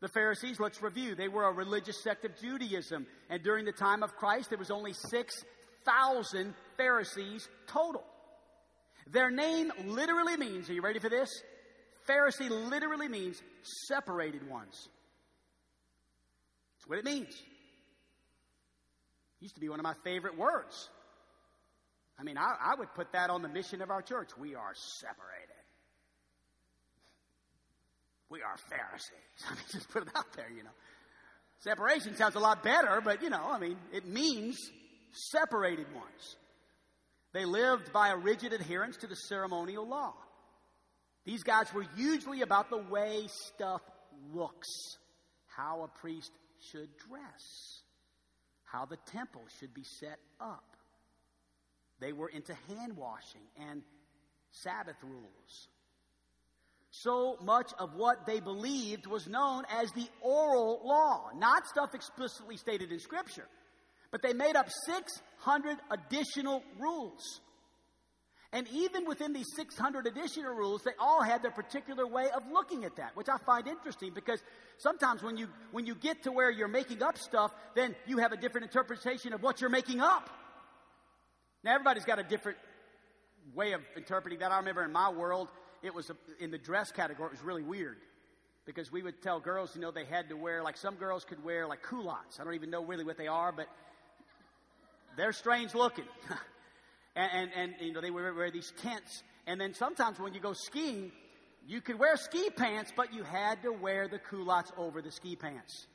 The 0.00 0.08
Pharisees, 0.08 0.58
let's 0.58 0.82
review. 0.82 1.14
They 1.14 1.28
were 1.28 1.44
a 1.44 1.52
religious 1.52 2.02
sect 2.02 2.24
of 2.24 2.36
Judaism. 2.40 3.06
And 3.30 3.42
during 3.42 3.64
the 3.64 3.72
time 3.72 4.02
of 4.02 4.16
Christ, 4.16 4.48
there 4.48 4.58
was 4.58 4.70
only 4.70 4.92
6,000 5.84 6.54
Pharisees 6.76 7.48
total. 7.66 8.04
Their 9.10 9.30
name 9.30 9.72
literally 9.84 10.36
means, 10.36 10.70
are 10.70 10.72
you 10.72 10.82
ready 10.82 10.98
for 10.98 11.08
this? 11.08 11.28
Pharisee 12.08 12.50
literally 12.50 13.08
means 13.08 13.40
separated 13.88 14.48
ones. 14.48 14.88
That's 16.76 16.88
what 16.88 16.98
it 16.98 17.04
means. 17.04 17.34
Used 19.40 19.54
to 19.54 19.60
be 19.60 19.68
one 19.68 19.80
of 19.80 19.84
my 19.84 19.94
favorite 20.04 20.38
words. 20.38 20.88
I 22.18 22.22
mean, 22.22 22.38
I, 22.38 22.54
I 22.60 22.74
would 22.78 22.92
put 22.94 23.12
that 23.12 23.30
on 23.30 23.42
the 23.42 23.48
mission 23.48 23.82
of 23.82 23.90
our 23.90 24.02
church. 24.02 24.30
We 24.38 24.54
are 24.54 24.72
separated. 24.74 25.48
We 28.30 28.40
are 28.42 28.56
Pharisees. 28.68 29.10
I 29.50 29.54
mean, 29.54 29.64
just 29.70 29.88
put 29.90 30.02
it 30.02 30.08
out 30.14 30.32
there, 30.36 30.48
you 30.56 30.62
know. 30.62 30.70
Separation 31.58 32.16
sounds 32.16 32.34
a 32.34 32.40
lot 32.40 32.62
better, 32.62 33.00
but, 33.04 33.22
you 33.22 33.30
know, 33.30 33.42
I 33.44 33.58
mean, 33.58 33.76
it 33.92 34.06
means 34.06 34.58
separated 35.12 35.86
ones. 35.94 36.36
They 37.32 37.44
lived 37.44 37.92
by 37.92 38.10
a 38.10 38.16
rigid 38.16 38.52
adherence 38.52 38.98
to 38.98 39.06
the 39.06 39.16
ceremonial 39.16 39.86
law. 39.86 40.14
These 41.24 41.42
guys 41.44 41.72
were 41.72 41.86
usually 41.96 42.42
about 42.42 42.68
the 42.68 42.78
way 42.78 43.28
stuff 43.28 43.80
looks, 44.34 44.68
how 45.46 45.82
a 45.82 46.00
priest 46.00 46.32
should 46.70 46.88
dress, 47.08 47.80
how 48.64 48.86
the 48.86 48.98
temple 49.12 49.42
should 49.58 49.72
be 49.72 49.84
set 49.84 50.18
up. 50.40 50.64
They 52.00 52.12
were 52.12 52.28
into 52.28 52.54
hand 52.68 52.96
washing 52.96 53.42
and 53.70 53.82
Sabbath 54.50 54.96
rules. 55.02 55.68
So 56.90 57.38
much 57.40 57.72
of 57.78 57.94
what 57.94 58.26
they 58.26 58.40
believed 58.40 59.06
was 59.06 59.26
known 59.26 59.64
as 59.70 59.92
the 59.92 60.08
oral 60.20 60.82
law, 60.84 61.30
not 61.34 61.66
stuff 61.66 61.94
explicitly 61.94 62.56
stated 62.56 62.92
in 62.92 62.98
Scripture. 62.98 63.48
But 64.12 64.22
they 64.22 64.34
made 64.34 64.54
up 64.54 64.68
600 64.86 65.78
additional 65.90 66.62
rules. 66.78 67.40
And 68.52 68.68
even 68.68 69.06
within 69.06 69.32
these 69.32 69.46
600 69.56 70.06
additional 70.06 70.52
rules, 70.54 70.82
they 70.84 70.90
all 71.00 71.22
had 71.22 71.42
their 71.42 71.50
particular 71.50 72.06
way 72.06 72.26
of 72.36 72.42
looking 72.52 72.84
at 72.84 72.96
that, 72.96 73.16
which 73.16 73.28
I 73.30 73.38
find 73.46 73.66
interesting 73.66 74.12
because 74.14 74.40
sometimes 74.76 75.22
when 75.22 75.38
you, 75.38 75.48
when 75.70 75.86
you 75.86 75.94
get 75.94 76.24
to 76.24 76.32
where 76.32 76.50
you're 76.50 76.68
making 76.68 77.02
up 77.02 77.16
stuff, 77.16 77.50
then 77.74 77.96
you 78.06 78.18
have 78.18 78.32
a 78.32 78.36
different 78.36 78.66
interpretation 78.66 79.32
of 79.32 79.42
what 79.42 79.62
you're 79.62 79.70
making 79.70 80.00
up. 80.02 80.28
Now, 81.64 81.72
everybody's 81.74 82.04
got 82.04 82.18
a 82.18 82.22
different 82.22 82.58
way 83.54 83.72
of 83.72 83.80
interpreting 83.96 84.40
that. 84.40 84.52
I 84.52 84.58
remember 84.58 84.84
in 84.84 84.92
my 84.92 85.08
world, 85.08 85.48
it 85.82 85.94
was 85.94 86.10
a, 86.10 86.16
in 86.38 86.50
the 86.50 86.58
dress 86.58 86.92
category, 86.92 87.28
it 87.28 87.32
was 87.32 87.42
really 87.42 87.62
weird. 87.62 87.96
because 88.66 88.92
we 88.92 89.02
would 89.02 89.20
tell 89.22 89.40
girls, 89.40 89.74
you 89.74 89.80
know, 89.80 89.90
they 89.90 90.04
had 90.04 90.28
to 90.28 90.36
wear, 90.36 90.62
like 90.62 90.76
some 90.76 90.94
girls 90.96 91.24
could 91.24 91.42
wear 91.42 91.66
like 91.66 91.82
culottes. 91.82 92.38
I 92.38 92.44
don't 92.44 92.54
even 92.54 92.70
know 92.70 92.84
really 92.84 93.04
what 93.04 93.16
they 93.16 93.26
are, 93.26 93.50
but 93.50 93.66
they're 95.16 95.32
strange 95.32 95.74
looking. 95.74 96.04
and, 97.16 97.30
and, 97.34 97.50
and, 97.56 97.74
you 97.80 97.92
know, 97.92 98.00
they 98.00 98.10
would 98.10 98.36
wear 98.36 98.50
these 98.50 98.72
tents. 98.82 99.22
And 99.46 99.60
then 99.60 99.74
sometimes 99.74 100.18
when 100.18 100.34
you 100.34 100.40
go 100.40 100.52
skiing, 100.52 101.12
you 101.66 101.80
could 101.80 101.98
wear 101.98 102.16
ski 102.16 102.50
pants, 102.50 102.92
but 102.96 103.12
you 103.14 103.22
had 103.22 103.62
to 103.62 103.72
wear 103.72 104.08
the 104.08 104.18
culottes 104.18 104.72
over 104.76 105.02
the 105.02 105.10
ski 105.10 105.36
pants. 105.36 105.86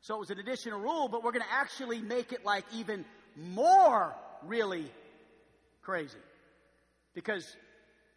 So 0.00 0.16
it 0.16 0.20
was 0.20 0.30
an 0.30 0.38
additional 0.38 0.80
rule, 0.80 1.08
but 1.08 1.22
we're 1.22 1.32
going 1.32 1.44
to 1.44 1.52
actually 1.52 2.00
make 2.00 2.32
it 2.32 2.44
like 2.44 2.64
even 2.74 3.04
more 3.36 4.14
really 4.44 4.90
crazy. 5.82 6.18
Because 7.14 7.56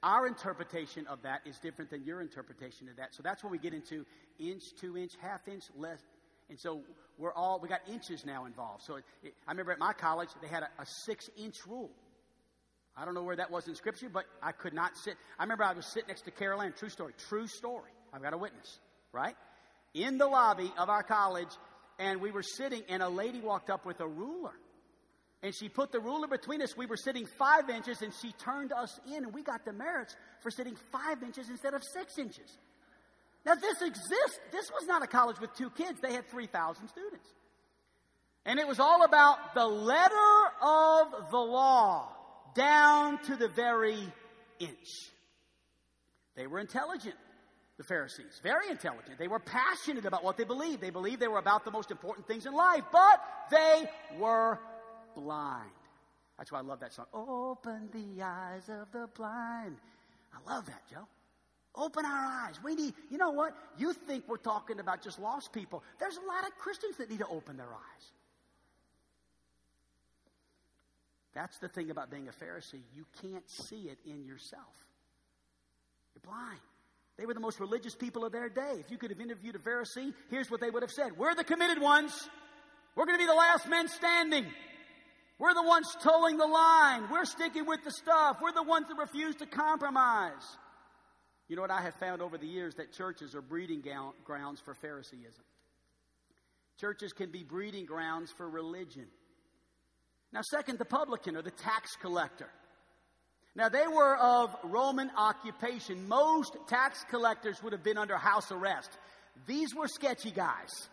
our 0.01 0.27
interpretation 0.27 1.07
of 1.07 1.21
that 1.23 1.41
is 1.45 1.57
different 1.59 1.91
than 1.91 2.03
your 2.03 2.21
interpretation 2.21 2.89
of 2.89 2.97
that. 2.97 3.13
So 3.13 3.23
that's 3.23 3.43
when 3.43 3.51
we 3.51 3.57
get 3.57 3.73
into 3.73 4.05
inch, 4.39 4.63
two 4.79 4.97
inch, 4.97 5.13
half 5.21 5.47
inch, 5.47 5.63
less. 5.77 5.99
And 6.49 6.59
so 6.59 6.81
we're 7.17 7.33
all, 7.33 7.59
we 7.59 7.69
got 7.69 7.81
inches 7.91 8.25
now 8.25 8.45
involved. 8.45 8.83
So 8.83 8.95
it, 8.95 9.03
it, 9.23 9.33
I 9.47 9.51
remember 9.51 9.71
at 9.71 9.79
my 9.79 9.93
college, 9.93 10.29
they 10.41 10.47
had 10.47 10.63
a, 10.63 10.69
a 10.79 10.85
six 11.05 11.29
inch 11.37 11.55
rule. 11.67 11.89
I 12.97 13.03
don't 13.03 13.13
know 13.13 13.23
where 13.23 13.35
that 13.35 13.51
was 13.51 13.67
in 13.67 13.75
Scripture, 13.75 14.09
but 14.09 14.25
I 14.41 14.51
could 14.51 14.73
not 14.73 14.95
sit. 14.95 15.15
I 15.37 15.43
remember 15.43 15.63
I 15.63 15.73
was 15.73 15.85
sitting 15.85 16.07
next 16.07 16.21
to 16.23 16.31
Carol 16.31 16.61
Ann. 16.61 16.73
True 16.77 16.89
story. 16.89 17.13
True 17.27 17.47
story. 17.47 17.91
I've 18.13 18.21
got 18.21 18.33
a 18.33 18.37
witness, 18.37 18.79
right? 19.11 19.35
In 19.93 20.17
the 20.17 20.27
lobby 20.27 20.71
of 20.77 20.89
our 20.89 21.03
college, 21.03 21.49
and 21.99 22.21
we 22.21 22.31
were 22.31 22.43
sitting, 22.43 22.83
and 22.87 23.03
a 23.03 23.09
lady 23.09 23.41
walked 23.41 23.69
up 23.69 23.85
with 23.85 23.99
a 23.99 24.07
ruler. 24.07 24.53
And 25.43 25.53
she 25.53 25.67
put 25.67 25.91
the 25.91 25.99
ruler 25.99 26.27
between 26.27 26.61
us. 26.61 26.75
We 26.77 26.85
were 26.85 26.97
sitting 26.97 27.25
five 27.37 27.69
inches, 27.69 28.01
and 28.01 28.13
she 28.21 28.31
turned 28.31 28.71
us 28.71 28.99
in, 29.07 29.25
and 29.25 29.33
we 29.33 29.43
got 29.43 29.65
the 29.65 29.73
merits 29.73 30.15
for 30.41 30.49
sitting 30.49 30.75
five 30.91 31.21
inches 31.21 31.49
instead 31.49 31.73
of 31.73 31.83
six 31.83 32.17
inches. 32.17 32.57
Now, 33.45 33.55
this 33.55 33.81
exists. 33.81 34.39
This 34.51 34.71
was 34.71 34.87
not 34.87 35.03
a 35.03 35.07
college 35.07 35.39
with 35.39 35.53
two 35.55 35.69
kids, 35.69 35.99
they 36.01 36.13
had 36.13 36.27
3,000 36.29 36.87
students. 36.87 37.27
And 38.45 38.59
it 38.59 38.67
was 38.67 38.79
all 38.79 39.03
about 39.03 39.55
the 39.55 39.65
letter 39.65 40.13
of 40.61 41.31
the 41.31 41.37
law, 41.37 42.09
down 42.55 43.19
to 43.23 43.35
the 43.35 43.47
very 43.47 43.97
inch. 44.59 45.11
They 46.35 46.47
were 46.47 46.59
intelligent 46.59 47.15
the 47.77 47.83
Pharisees. 47.83 48.39
Very 48.41 48.69
intelligent. 48.69 49.17
They 49.17 49.27
were 49.27 49.39
passionate 49.39 50.05
about 50.05 50.23
what 50.23 50.37
they 50.37 50.43
believed. 50.43 50.81
They 50.81 50.91
believed 50.91 51.19
they 51.19 51.27
were 51.27 51.39
about 51.39 51.65
the 51.65 51.71
most 51.71 51.91
important 51.91 52.27
things 52.27 52.45
in 52.45 52.53
life, 52.53 52.83
but 52.91 53.21
they 53.51 53.89
were 54.17 54.59
blind. 55.15 55.69
That's 56.37 56.51
why 56.51 56.59
I 56.59 56.61
love 56.61 56.79
that 56.81 56.93
song. 56.93 57.05
Open 57.13 57.89
the 57.93 58.23
eyes 58.23 58.69
of 58.69 58.91
the 58.91 59.07
blind. 59.15 59.77
I 60.33 60.53
love 60.53 60.65
that, 60.67 60.81
Joe. 60.89 61.07
Open 61.75 62.05
our 62.05 62.25
eyes. 62.25 62.55
We 62.63 62.75
need, 62.75 62.93
you 63.09 63.17
know 63.17 63.31
what? 63.31 63.55
You 63.77 63.93
think 63.93 64.25
we're 64.27 64.37
talking 64.37 64.79
about 64.79 65.01
just 65.03 65.19
lost 65.19 65.51
people. 65.51 65.83
There's 65.99 66.17
a 66.17 66.27
lot 66.27 66.47
of 66.47 66.57
Christians 66.57 66.97
that 66.97 67.09
need 67.09 67.19
to 67.19 67.27
open 67.27 67.57
their 67.57 67.67
eyes. 67.67 68.11
That's 71.33 71.57
the 71.57 71.67
thing 71.67 71.91
about 71.91 72.09
being 72.09 72.29
a 72.29 72.31
Pharisee. 72.31 72.81
You 72.95 73.05
can't 73.21 73.47
see 73.49 73.89
it 73.89 73.99
in 74.05 74.23
yourself. 74.25 74.63
You're 76.15 76.31
blind. 76.31 76.59
They 77.17 77.25
were 77.25 77.33
the 77.33 77.41
most 77.41 77.59
religious 77.59 77.93
people 77.93 78.25
of 78.25 78.31
their 78.31 78.49
day. 78.49 78.77
If 78.79 78.89
you 78.89 78.97
could 78.97 79.09
have 79.09 79.19
interviewed 79.19 79.55
a 79.55 79.59
Pharisee, 79.59 80.13
here's 80.29 80.49
what 80.49 80.61
they 80.61 80.69
would 80.69 80.81
have 80.81 80.91
said 80.91 81.17
We're 81.17 81.35
the 81.35 81.43
committed 81.43 81.81
ones. 81.81 82.29
We're 82.95 83.05
going 83.05 83.17
to 83.17 83.23
be 83.23 83.27
the 83.27 83.35
last 83.35 83.67
men 83.67 83.89
standing. 83.89 84.45
We're 85.37 85.53
the 85.53 85.63
ones 85.63 85.93
towing 86.01 86.37
the 86.37 86.47
line. 86.47 87.09
We're 87.11 87.25
sticking 87.25 87.65
with 87.65 87.83
the 87.83 87.91
stuff. 87.91 88.37
We're 88.41 88.53
the 88.53 88.63
ones 88.63 88.87
that 88.87 88.97
refuse 88.97 89.35
to 89.35 89.45
compromise. 89.45 90.31
You 91.47 91.55
know 91.55 91.61
what 91.61 91.71
I 91.71 91.81
have 91.81 91.95
found 91.95 92.21
over 92.21 92.37
the 92.37 92.47
years? 92.47 92.75
That 92.75 92.91
churches 92.91 93.35
are 93.35 93.41
breeding 93.41 93.83
grounds 94.23 94.59
for 94.59 94.73
Phariseeism. 94.73 95.43
Churches 96.79 97.13
can 97.13 97.31
be 97.31 97.43
breeding 97.43 97.85
grounds 97.85 98.31
for 98.31 98.49
religion. 98.49 99.05
Now, 100.33 100.41
second, 100.41 100.79
the 100.79 100.85
publican 100.85 101.37
or 101.37 101.41
the 101.41 101.51
tax 101.51 101.95
collector. 102.01 102.49
Now, 103.55 103.69
they 103.69 103.87
were 103.87 104.17
of 104.17 104.53
Roman 104.63 105.09
occupation. 105.15 106.07
Most 106.09 106.57
tax 106.67 107.05
collectors 107.09 107.63
would 107.63 107.71
have 107.71 107.83
been 107.83 107.97
under 107.97 108.17
house 108.17 108.51
arrest. 108.51 108.89
These 109.47 109.73
were 109.73 109.87
sketchy 109.87 110.31
guys. 110.31 110.89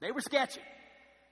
They 0.00 0.10
were 0.10 0.20
sketchy. 0.20 0.60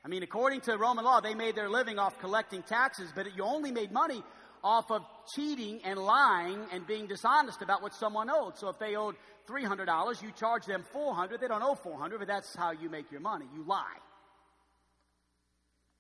I 0.05 0.09
mean, 0.09 0.23
according 0.23 0.63
to 0.63 0.79
Roman 0.79 1.05
law, 1.05 1.21
they 1.21 1.35
made 1.35 1.55
their 1.55 1.69
living 1.69 1.99
off 1.99 2.19
collecting 2.19 2.63
taxes, 2.63 3.11
but 3.15 3.27
you 3.37 3.43
only 3.43 3.73
made 3.73 3.93
money 3.93 4.23
off 4.65 4.91
of 4.91 5.05
cheating 5.37 5.81
and 5.85 5.99
lying 5.99 6.59
and 6.73 6.87
being 6.87 7.07
dishonest 7.07 7.61
about 7.63 7.83
what 7.83 7.95
someone 7.95 8.31
owed. 8.31 8.57
So 8.57 8.69
if 8.71 8.79
they 8.79 8.97
owed 8.97 9.15
$300, 9.47 10.23
you 10.23 10.33
charge 10.33 10.65
them 10.65 10.83
400. 10.93 11.41
They 11.41 11.49
don't 11.49 11.63
owe 11.63 11.75
400, 11.75 12.19
but 12.19 12.27
that's 12.27 12.57
how 12.57 12.73
you 12.73 12.89
make 12.89 13.13
your 13.13 13.21
money. 13.21 13.45
You 13.55 13.63
lie. 13.65 13.85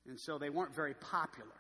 And 0.07 0.19
so 0.19 0.39
they 0.39 0.51
weren't 0.51 0.75
very 0.75 0.95
popular. 0.95 1.51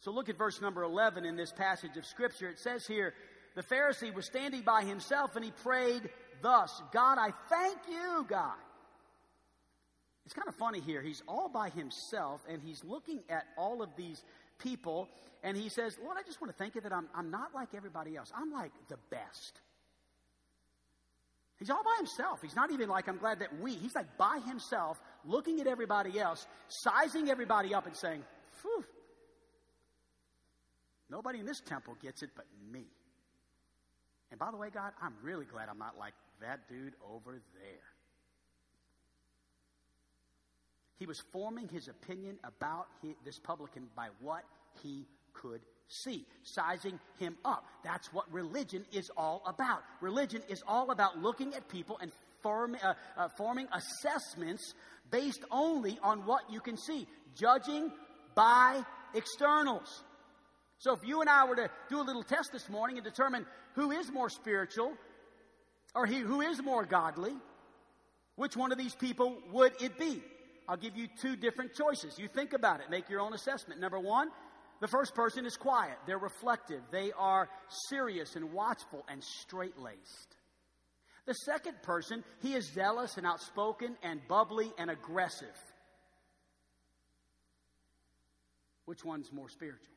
So 0.00 0.10
look 0.10 0.28
at 0.28 0.36
verse 0.36 0.60
number 0.60 0.82
11 0.82 1.24
in 1.24 1.36
this 1.36 1.52
passage 1.52 1.96
of 1.96 2.04
Scripture. 2.04 2.48
It 2.48 2.58
says 2.58 2.86
here, 2.86 3.14
the 3.54 3.62
Pharisee 3.62 4.14
was 4.14 4.26
standing 4.26 4.62
by 4.62 4.82
himself 4.82 5.36
and 5.36 5.44
he 5.44 5.50
prayed 5.50 6.02
thus 6.42 6.82
God, 6.92 7.18
I 7.18 7.32
thank 7.48 7.78
you, 7.88 8.26
God. 8.28 8.54
It's 10.24 10.34
kind 10.34 10.46
of 10.46 10.54
funny 10.56 10.80
here. 10.80 11.02
He's 11.02 11.22
all 11.26 11.48
by 11.48 11.70
himself 11.70 12.42
and 12.48 12.60
he's 12.62 12.84
looking 12.84 13.20
at 13.30 13.44
all 13.56 13.82
of 13.82 13.88
these 13.96 14.22
people 14.58 15.08
and 15.42 15.56
he 15.56 15.68
says, 15.68 15.96
Lord, 16.02 16.16
I 16.18 16.22
just 16.22 16.40
want 16.40 16.52
to 16.52 16.58
thank 16.58 16.74
you 16.74 16.80
that 16.80 16.92
I'm, 16.92 17.08
I'm 17.14 17.30
not 17.30 17.54
like 17.54 17.68
everybody 17.74 18.16
else. 18.16 18.32
I'm 18.34 18.52
like 18.52 18.72
the 18.88 18.98
best. 19.10 19.60
He's 21.58 21.70
all 21.70 21.82
by 21.82 21.94
himself. 21.98 22.40
He's 22.42 22.54
not 22.54 22.70
even 22.70 22.88
like, 22.88 23.08
I'm 23.08 23.18
glad 23.18 23.40
that 23.40 23.60
we. 23.60 23.74
He's 23.74 23.94
like 23.94 24.16
by 24.16 24.40
himself, 24.46 25.00
looking 25.24 25.60
at 25.60 25.66
everybody 25.66 26.20
else, 26.20 26.46
sizing 26.68 27.28
everybody 27.28 27.74
up 27.74 27.86
and 27.86 27.96
saying, 27.96 28.22
Phew, 28.62 28.84
Nobody 31.10 31.40
in 31.40 31.46
this 31.46 31.60
temple 31.60 31.96
gets 32.00 32.22
it 32.22 32.30
but 32.36 32.44
me. 32.70 32.86
And 34.30 34.38
by 34.38 34.50
the 34.50 34.56
way, 34.56 34.68
God, 34.72 34.92
I'm 35.00 35.14
really 35.22 35.46
glad 35.46 35.68
I'm 35.70 35.78
not 35.78 35.96
like 35.98 36.12
that 36.40 36.68
dude 36.68 36.94
over 37.02 37.40
there. 37.54 37.97
He 40.98 41.06
was 41.06 41.22
forming 41.32 41.68
his 41.68 41.88
opinion 41.88 42.38
about 42.44 42.86
this 43.24 43.38
publican 43.38 43.88
by 43.94 44.08
what 44.20 44.42
he 44.82 45.06
could 45.32 45.60
see, 45.86 46.26
sizing 46.42 46.98
him 47.18 47.36
up. 47.44 47.64
That's 47.84 48.12
what 48.12 48.30
religion 48.32 48.84
is 48.92 49.10
all 49.16 49.42
about. 49.46 49.82
Religion 50.00 50.42
is 50.48 50.62
all 50.66 50.90
about 50.90 51.18
looking 51.18 51.54
at 51.54 51.68
people 51.68 51.98
and 52.00 52.12
form, 52.42 52.76
uh, 52.82 52.94
uh, 53.16 53.28
forming 53.36 53.68
assessments 53.72 54.74
based 55.10 55.44
only 55.50 55.98
on 56.02 56.26
what 56.26 56.42
you 56.50 56.60
can 56.60 56.76
see, 56.76 57.06
judging 57.34 57.90
by 58.34 58.84
externals. 59.14 60.02
So 60.78 60.92
if 60.92 61.00
you 61.04 61.20
and 61.20 61.30
I 61.30 61.46
were 61.46 61.56
to 61.56 61.70
do 61.88 62.00
a 62.00 62.02
little 62.02 62.22
test 62.22 62.50
this 62.52 62.68
morning 62.68 62.98
and 62.98 63.04
determine 63.04 63.46
who 63.74 63.90
is 63.92 64.12
more 64.12 64.30
spiritual 64.30 64.92
or 65.94 66.06
he, 66.06 66.18
who 66.18 66.40
is 66.40 66.62
more 66.62 66.84
godly, 66.84 67.34
which 68.36 68.56
one 68.56 68.70
of 68.70 68.78
these 68.78 68.94
people 68.94 69.38
would 69.52 69.72
it 69.80 69.98
be? 69.98 70.22
I'll 70.68 70.76
give 70.76 70.96
you 70.96 71.08
two 71.22 71.34
different 71.34 71.72
choices. 71.72 72.18
You 72.18 72.28
think 72.28 72.52
about 72.52 72.80
it, 72.80 72.90
make 72.90 73.08
your 73.08 73.20
own 73.20 73.32
assessment. 73.32 73.80
Number 73.80 73.98
one, 73.98 74.28
the 74.80 74.86
first 74.86 75.14
person 75.14 75.46
is 75.46 75.56
quiet. 75.56 75.96
They're 76.06 76.18
reflective. 76.18 76.82
They 76.92 77.10
are 77.12 77.48
serious 77.88 78.36
and 78.36 78.52
watchful 78.52 79.04
and 79.08 79.24
straight 79.24 79.78
laced. 79.78 80.36
The 81.26 81.32
second 81.34 81.82
person, 81.82 82.22
he 82.40 82.54
is 82.54 82.70
zealous 82.72 83.16
and 83.16 83.26
outspoken 83.26 83.96
and 84.02 84.20
bubbly 84.28 84.72
and 84.78 84.90
aggressive. 84.90 85.48
Which 88.84 89.04
one's 89.04 89.32
more 89.32 89.48
spiritual? 89.48 89.94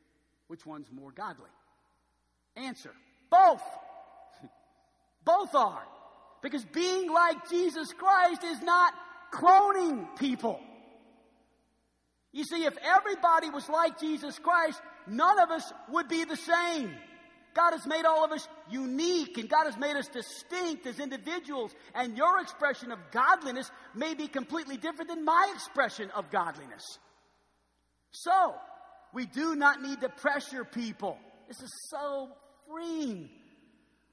Which 0.48 0.66
one's 0.66 0.92
more 0.92 1.12
godly? 1.12 1.50
Answer 2.56 2.92
both. 3.30 3.64
both 5.26 5.54
are. 5.56 5.84
Because 6.42 6.66
being 6.66 7.10
like 7.10 7.50
Jesus 7.50 7.94
Christ 7.94 8.44
is 8.44 8.62
not 8.62 8.94
cloning 9.32 10.08
people. 10.18 10.60
You 12.32 12.44
see, 12.44 12.64
if 12.64 12.78
everybody 12.82 13.50
was 13.50 13.68
like 13.68 14.00
Jesus 14.00 14.40
Christ, 14.40 14.82
none 15.08 15.40
of 15.40 15.52
us 15.52 15.72
would 15.90 16.08
be 16.08 16.24
the 16.24 16.38
same. 16.38 16.92
God 17.54 17.72
has 17.72 17.86
made 17.86 18.06
all 18.06 18.24
of 18.24 18.32
us 18.32 18.48
unique 18.70 19.38
and 19.38 19.50
God 19.50 19.66
has 19.66 19.78
made 19.78 19.98
us 19.98 20.08
distinct 20.08 20.88
as 20.88 21.00
individuals. 21.00 21.76
And 21.94 22.16
your 22.16 22.40
expression 22.40 22.92
of 22.92 23.00
godliness 23.12 23.70
may 23.94 24.14
be 24.14 24.28
completely 24.28 24.78
different 24.78 25.10
than 25.10 25.26
my 25.26 25.52
expression 25.54 26.10
of 26.12 26.32
godliness. 26.32 26.84
So, 28.12 28.56
we 29.14 29.26
do 29.26 29.56
not 29.56 29.82
need 29.82 30.00
to 30.02 30.10
pressure 30.10 30.64
people. 30.64 31.18
This 31.50 31.62
is 31.62 31.72
so 31.90 32.30
freeing. 32.70 33.30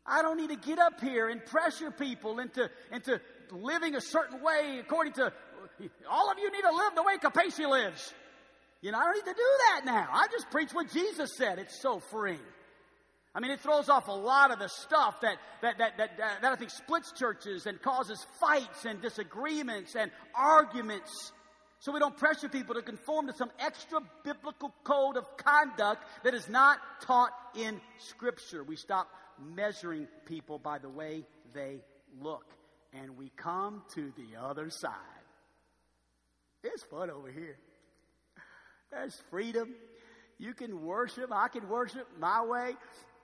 I 0.05 0.23
don't 0.23 0.37
need 0.37 0.51
to 0.51 0.57
get 0.57 0.79
up 0.79 1.01
here 1.01 1.29
and 1.29 1.45
pressure 1.45 1.91
people 1.91 2.41
into, 2.41 2.69
into 2.91 3.21
living 3.53 3.95
a 3.95 4.01
certain 4.01 4.43
way 4.43 4.79
according 4.81 5.13
to 5.15 5.33
all 6.11 6.31
of 6.31 6.39
you 6.39 6.51
need 6.51 6.63
to 6.63 6.75
live 6.75 6.95
the 6.95 7.03
way 7.03 7.19
Capacia 7.19 7.69
lives. 7.69 8.13
You 8.81 8.93
know, 8.93 8.99
I 8.99 9.05
don't 9.05 9.15
need 9.15 9.33
to 9.33 9.37
do 9.37 9.51
that 9.69 9.83
now. 9.85 10.09
I 10.13 10.27
just 10.31 10.51
preach 10.51 10.73
what 10.73 10.91
Jesus 10.93 11.37
said. 11.37 11.59
It's 11.59 11.81
so 11.81 12.01
freeing. 12.01 12.39
I 13.35 13.41
mean, 13.41 13.51
it 13.51 13.61
throws 13.61 13.89
off 13.89 14.09
a 14.09 14.13
lot 14.13 14.51
of 14.51 14.59
the 14.59 14.69
stuff 14.69 15.21
that, 15.21 15.37
that, 15.63 15.79
that, 15.79 15.99
that, 15.99 16.11
uh, 16.21 16.29
that 16.43 16.53
I 16.53 16.57
think 16.57 16.71
splits 16.71 17.13
churches 17.13 17.67
and 17.67 17.81
causes 17.81 18.25
fights 18.41 18.85
and 18.85 19.01
disagreements 19.03 19.95
and 19.97 20.11
arguments. 20.35 21.33
So 21.81 21.93
we 21.93 22.01
don't 22.01 22.17
pressure 22.17 22.49
people 22.49 22.75
to 22.75 22.83
conform 22.83 23.27
to 23.29 23.33
some 23.33 23.51
extra 23.61 24.01
biblical 24.25 24.75
code 24.83 25.17
of 25.17 25.25
conduct 25.37 26.05
that 26.25 26.35
is 26.35 26.49
not 26.49 26.79
taught 27.03 27.31
in 27.57 27.81
Scripture. 27.99 28.65
We 28.65 28.77
stop 28.77 29.09
measuring 29.55 30.09
people 30.25 30.59
by 30.59 30.79
the 30.79 30.89
way 30.89 31.25
they 31.55 31.81
look. 32.21 32.45
And 32.93 33.17
we 33.17 33.31
come 33.37 33.83
to 33.95 34.13
the 34.17 34.41
other 34.41 34.71
side. 34.71 34.93
It's 36.65 36.83
fun 36.85 37.11
over 37.11 37.31
here. 37.31 37.59
There's 38.91 39.21
freedom. 39.31 39.75
You 40.39 40.55
can 40.55 40.85
worship. 40.85 41.31
I 41.33 41.49
can 41.49 41.69
worship 41.69 42.07
my 42.19 42.45
way. 42.45 42.75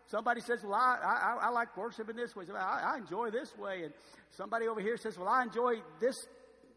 Somebody 0.07 0.43
says, 0.43 0.63
Well, 0.63 0.75
I, 0.75 0.99
I, 1.03 1.47
I 1.47 1.49
like 1.49 1.77
worshiping 1.77 2.17
this 2.17 2.37
way. 2.37 2.45
I, 2.55 2.95
I 2.95 2.99
enjoy 2.99 3.31
this 3.31 3.57
way. 3.57 3.85
And 3.85 3.95
somebody 4.31 4.69
over 4.69 4.81
here 4.81 4.97
says, 4.97 5.19
Well, 5.19 5.29
I 5.29 5.43
enjoy 5.43 5.77
this 6.01 6.27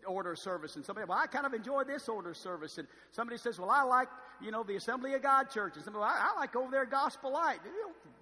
order 0.07 0.31
of 0.31 0.39
service. 0.39 0.75
And 0.75 0.85
somebody, 0.85 1.05
well, 1.07 1.17
I 1.17 1.27
kind 1.27 1.45
of 1.45 1.53
enjoy 1.53 1.83
this 1.83 2.07
order 2.07 2.31
of 2.31 2.37
service. 2.37 2.77
And 2.77 2.87
somebody 3.11 3.37
says, 3.37 3.59
well, 3.59 3.69
I 3.69 3.83
like, 3.83 4.07
you 4.41 4.51
know, 4.51 4.63
the 4.63 4.75
Assembly 4.75 5.13
of 5.13 5.21
God 5.21 5.49
church. 5.51 5.73
And 5.75 5.83
somebody, 5.83 6.01
well, 6.01 6.09
I, 6.09 6.33
I 6.35 6.39
like 6.39 6.55
over 6.55 6.71
there 6.71 6.85
Gospel 6.85 7.33
Light. 7.33 7.59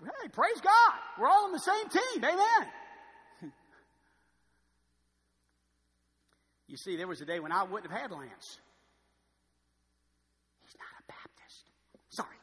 Hey, 0.03 0.29
praise 0.29 0.59
God. 0.61 0.93
We're 1.19 1.27
all 1.27 1.45
on 1.45 1.51
the 1.51 1.59
same 1.59 1.89
team. 1.89 2.23
Amen. 2.23 2.71
You 6.67 6.77
see, 6.77 6.95
there 6.95 7.07
was 7.07 7.21
a 7.21 7.25
day 7.25 7.39
when 7.39 7.51
I 7.51 7.63
wouldn't 7.63 7.91
have 7.91 8.01
had 8.01 8.11
Lance. 8.11 8.59
He's 10.63 10.75
not 10.79 10.87
a 10.99 11.03
Baptist. 11.07 11.65
Sorry. 12.09 12.37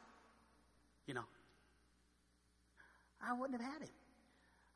You 1.07 1.15
know, 1.15 1.25
I 3.21 3.33
wouldn't 3.33 3.61
have 3.61 3.73
had 3.73 3.81
him. 3.81 3.89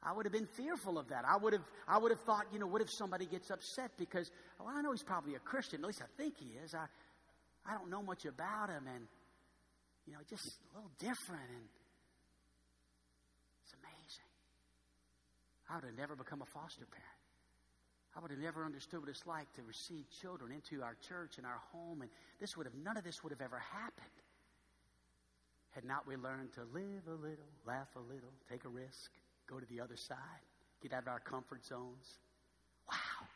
I 0.03 0.13
would 0.13 0.25
have 0.25 0.33
been 0.33 0.47
fearful 0.47 0.97
of 0.97 1.09
that. 1.09 1.25
I 1.27 1.37
would 1.37 1.53
have, 1.53 1.63
I 1.87 1.97
would 1.97 2.11
have 2.11 2.21
thought, 2.21 2.45
you 2.53 2.59
know, 2.59 2.67
what 2.67 2.81
if 2.81 2.89
somebody 2.89 3.25
gets 3.25 3.49
upset 3.49 3.91
because, 3.97 4.31
well, 4.59 4.69
I 4.69 4.81
know 4.81 4.91
he's 4.91 5.03
probably 5.03 5.35
a 5.35 5.39
Christian. 5.39 5.81
At 5.81 5.87
least 5.87 6.01
I 6.01 6.21
think 6.21 6.35
he 6.37 6.51
is. 6.63 6.73
I, 6.73 6.85
I 7.65 7.73
don't 7.73 7.89
know 7.89 8.01
much 8.01 8.25
about 8.25 8.69
him, 8.69 8.85
and 8.87 9.07
you 10.05 10.13
know, 10.13 10.19
just 10.29 10.45
a 10.45 10.75
little 10.75 10.91
different, 10.99 11.49
and 11.49 11.67
it's 13.63 13.73
amazing. 13.73 14.31
I 15.69 15.75
would 15.75 15.83
have 15.83 15.97
never 15.97 16.15
become 16.15 16.41
a 16.41 16.45
foster 16.45 16.85
parent. 16.85 17.16
I 18.17 18.19
would 18.19 18.31
have 18.31 18.39
never 18.39 18.65
understood 18.65 19.01
what 19.01 19.09
it's 19.09 19.27
like 19.27 19.53
to 19.53 19.61
receive 19.61 20.05
children 20.21 20.51
into 20.51 20.83
our 20.83 20.97
church 21.07 21.37
and 21.37 21.45
our 21.45 21.61
home, 21.71 22.01
and 22.01 22.09
this 22.41 22.57
would 22.57 22.65
have 22.65 22.73
none 22.73 22.97
of 22.97 23.03
this 23.03 23.21
would 23.21 23.31
have 23.31 23.41
ever 23.41 23.59
happened 23.59 24.17
had 25.71 25.85
not 25.85 26.07
we 26.07 26.15
learned 26.15 26.51
to 26.53 26.61
live 26.73 27.05
a 27.07 27.13
little, 27.13 27.45
laugh 27.67 27.89
a 27.95 27.99
little, 27.99 28.33
take 28.49 28.65
a 28.65 28.69
risk 28.69 29.11
go 29.47 29.59
to 29.59 29.65
the 29.67 29.79
other 29.79 29.95
side, 29.95 30.17
get 30.81 30.93
out 30.93 31.03
of 31.03 31.07
our 31.07 31.19
comfort 31.19 31.65
zones. 31.65 32.19
Wow. 32.89 33.27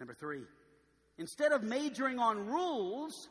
Number 0.00 0.14
three, 0.14 0.42
instead 1.18 1.52
of 1.52 1.62
majoring 1.62 2.18
on 2.18 2.46
rules, 2.46 3.28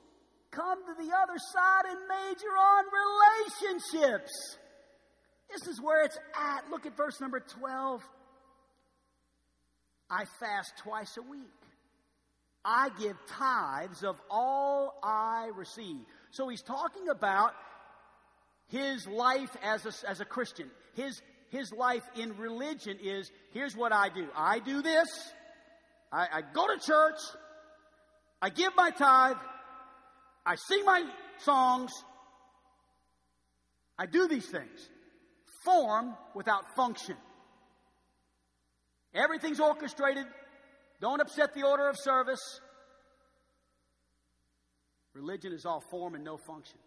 come 0.51 0.79
to 0.85 0.93
the 1.03 1.11
other 1.13 1.37
side 1.37 1.85
and 1.89 1.99
major 2.07 2.47
on 2.47 2.85
relationships. 4.05 4.31
This 5.51 5.67
is 5.67 5.81
where 5.81 6.05
it's 6.05 6.17
at. 6.39 6.69
Look 6.71 6.85
at 6.85 6.95
verse 6.95 7.19
number 7.19 7.41
12. 7.41 8.01
I 10.13 10.25
fast 10.39 10.77
twice 10.77 11.17
a 11.17 11.23
week. 11.23 11.41
I 12.63 12.89
give 12.99 13.17
tithes 13.27 14.03
of 14.03 14.15
all 14.29 14.99
I 15.03 15.49
receive. 15.55 16.01
So 16.29 16.47
he's 16.49 16.61
talking 16.61 17.09
about 17.09 17.53
his 18.67 19.07
life 19.07 19.49
as 19.63 19.85
a, 19.85 20.09
as 20.09 20.19
a 20.21 20.25
Christian, 20.25 20.69
his, 20.93 21.21
his 21.49 21.71
life 21.73 22.03
in 22.15 22.37
religion 22.37 22.97
is 23.03 23.31
here's 23.53 23.75
what 23.75 23.91
I 23.91 24.09
do. 24.09 24.27
I 24.35 24.59
do 24.59 24.81
this, 24.81 25.07
I, 26.11 26.27
I 26.31 26.41
go 26.53 26.67
to 26.67 26.79
church, 26.79 27.19
I 28.41 28.49
give 28.49 28.71
my 28.75 28.91
tithe, 28.91 29.37
I 30.45 30.55
sing 30.55 30.85
my 30.85 31.03
songs, 31.39 31.91
I 33.97 34.05
do 34.05 34.27
these 34.27 34.47
things. 34.47 34.89
Form 35.65 36.15
without 36.35 36.75
function. 36.75 37.15
Everything's 39.13 39.59
orchestrated. 39.59 40.25
Don't 40.99 41.21
upset 41.21 41.53
the 41.53 41.63
order 41.63 41.87
of 41.89 41.97
service. 41.97 42.59
Religion 45.13 45.53
is 45.53 45.65
all 45.65 45.81
form 45.91 46.15
and 46.15 46.23
no 46.23 46.37
function. 46.37 46.77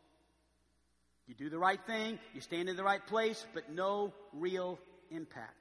You 1.26 1.34
do 1.34 1.50
the 1.50 1.58
right 1.58 1.80
thing, 1.86 2.18
you 2.34 2.40
stand 2.40 2.68
in 2.68 2.76
the 2.76 2.84
right 2.84 3.04
place, 3.04 3.44
but 3.52 3.72
no 3.72 4.12
real 4.32 4.78
impact. 5.10 5.54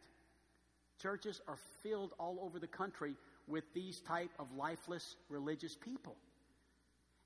Churches 1.01 1.41
are 1.47 1.57
filled 1.83 2.13
all 2.19 2.39
over 2.41 2.59
the 2.59 2.67
country 2.67 3.15
with 3.47 3.63
these 3.73 3.99
type 4.01 4.29
of 4.39 4.47
lifeless 4.55 5.15
religious 5.29 5.75
people. 5.75 6.15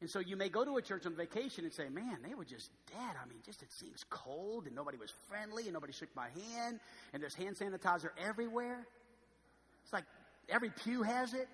And 0.02 0.10
so 0.10 0.20
you 0.20 0.38
may 0.38 0.48
go 0.48 0.64
to 0.64 0.78
a 0.78 0.82
church 0.82 1.06
on 1.06 1.16
vacation 1.16 1.66
and 1.66 1.74
say, 1.74 1.90
man, 1.90 2.20
they 2.26 2.34
were 2.34 2.46
just 2.46 2.72
dead. 2.88 3.16
I 3.22 3.28
mean, 3.28 3.40
just 3.46 3.62
it 3.62 3.72
seems 3.72 4.06
cold 4.10 4.66
and 4.66 4.76
nobody 4.76 4.98
was 4.98 5.12
friendly 5.28 5.64
and 5.64 5.74
nobody 5.74 5.92
shook 5.92 6.10
my 6.16 6.30
hand 6.30 6.80
and 7.14 7.22
there's 7.22 7.36
hand 7.36 7.58
sanitizer 7.58 8.10
everywhere. 8.18 8.88
It's 9.90 9.94
like 9.94 10.06
every 10.48 10.70
pew 10.70 11.02
has 11.02 11.34
it. 11.34 11.48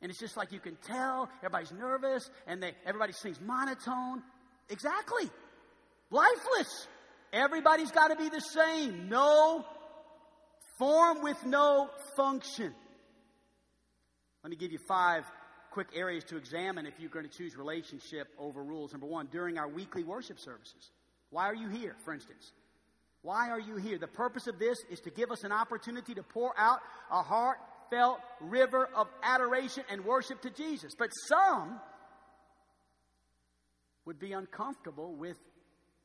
And 0.00 0.10
it's 0.10 0.20
just 0.20 0.36
like 0.36 0.52
you 0.52 0.60
can 0.60 0.76
tell 0.86 1.28
everybody's 1.38 1.72
nervous 1.72 2.30
and 2.46 2.62
they, 2.62 2.72
everybody 2.86 3.12
sings 3.12 3.40
monotone. 3.40 4.22
Exactly. 4.68 5.28
Lifeless. 6.10 6.86
Everybody's 7.32 7.90
got 7.90 8.08
to 8.08 8.16
be 8.16 8.28
the 8.28 8.40
same. 8.40 9.08
No 9.08 9.64
form 10.78 11.22
with 11.22 11.44
no 11.44 11.90
function. 12.16 12.72
Let 14.44 14.50
me 14.50 14.56
give 14.56 14.70
you 14.70 14.78
five 14.86 15.24
quick 15.72 15.88
areas 15.96 16.22
to 16.24 16.36
examine 16.36 16.86
if 16.86 16.94
you're 17.00 17.10
going 17.10 17.28
to 17.28 17.36
choose 17.36 17.56
relationship 17.56 18.28
over 18.38 18.62
rules. 18.62 18.92
Number 18.92 19.06
one, 19.06 19.26
during 19.32 19.58
our 19.58 19.68
weekly 19.68 20.04
worship 20.04 20.38
services. 20.38 20.90
Why 21.30 21.46
are 21.46 21.54
you 21.54 21.68
here, 21.68 21.96
for 22.04 22.14
instance? 22.14 22.52
Why 23.24 23.48
are 23.48 23.58
you 23.58 23.76
here? 23.76 23.96
The 23.98 24.06
purpose 24.06 24.46
of 24.48 24.58
this 24.58 24.76
is 24.90 25.00
to 25.00 25.10
give 25.10 25.30
us 25.32 25.44
an 25.44 25.50
opportunity 25.50 26.14
to 26.14 26.22
pour 26.22 26.52
out 26.58 26.80
a 27.10 27.22
heartfelt 27.22 28.20
river 28.42 28.86
of 28.94 29.08
adoration 29.22 29.82
and 29.90 30.04
worship 30.04 30.42
to 30.42 30.50
Jesus. 30.50 30.92
But 30.96 31.08
some 31.26 31.80
would 34.04 34.18
be 34.18 34.32
uncomfortable 34.34 35.14
with 35.14 35.38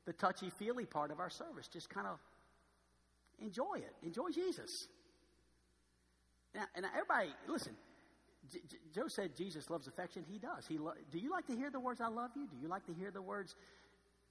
the 0.06 0.14
touchy 0.14 0.50
feely 0.58 0.86
part 0.86 1.12
of 1.12 1.20
our 1.20 1.30
service. 1.30 1.68
Just 1.68 1.90
kind 1.90 2.08
of 2.08 2.20
enjoy 3.40 3.76
it. 3.80 3.94
Enjoy 4.02 4.30
Jesus. 4.34 4.70
Now, 6.56 6.64
and 6.74 6.86
everybody, 6.86 7.36
listen. 7.50 7.74
J- 8.50 8.60
J- 8.66 8.78
Joe 8.96 9.08
said 9.10 9.36
Jesus 9.36 9.70
loves 9.70 9.90
affection. 9.90 10.24
He 10.32 10.40
does. 10.40 10.66
He 10.68 10.78
lo- 10.78 10.94
do 11.12 11.20
you 11.20 11.30
like 11.30 11.48
to 11.48 11.56
hear 11.56 11.70
the 11.70 11.82
words 11.82 12.00
"I 12.00 12.08
love 12.08 12.32
you"? 12.36 12.48
Do 12.48 12.56
you 12.62 12.70
like 12.70 12.86
to 12.86 12.94
hear 12.94 13.12
the 13.12 13.22
words, 13.22 13.54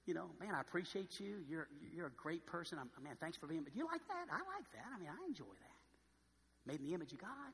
you 0.09 0.15
know, 0.15 0.25
man, 0.39 0.55
I 0.55 0.61
appreciate 0.61 1.19
you. 1.19 1.35
You're 1.47 1.67
you're 1.93 2.07
a 2.07 2.17
great 2.17 2.43
person. 2.47 2.79
I'm, 2.81 2.89
man, 3.03 3.13
thanks 3.21 3.37
for 3.37 3.45
being. 3.45 3.61
But 3.61 3.73
do 3.73 3.77
you 3.77 3.85
like 3.85 4.01
that? 4.07 4.25
I 4.31 4.37
like 4.37 4.65
that. 4.73 4.89
I 4.91 4.97
mean, 4.97 5.07
I 5.07 5.27
enjoy 5.27 5.45
that. 5.45 6.65
Made 6.65 6.79
in 6.79 6.87
the 6.87 6.95
image 6.95 7.13
of 7.13 7.19
God. 7.19 7.53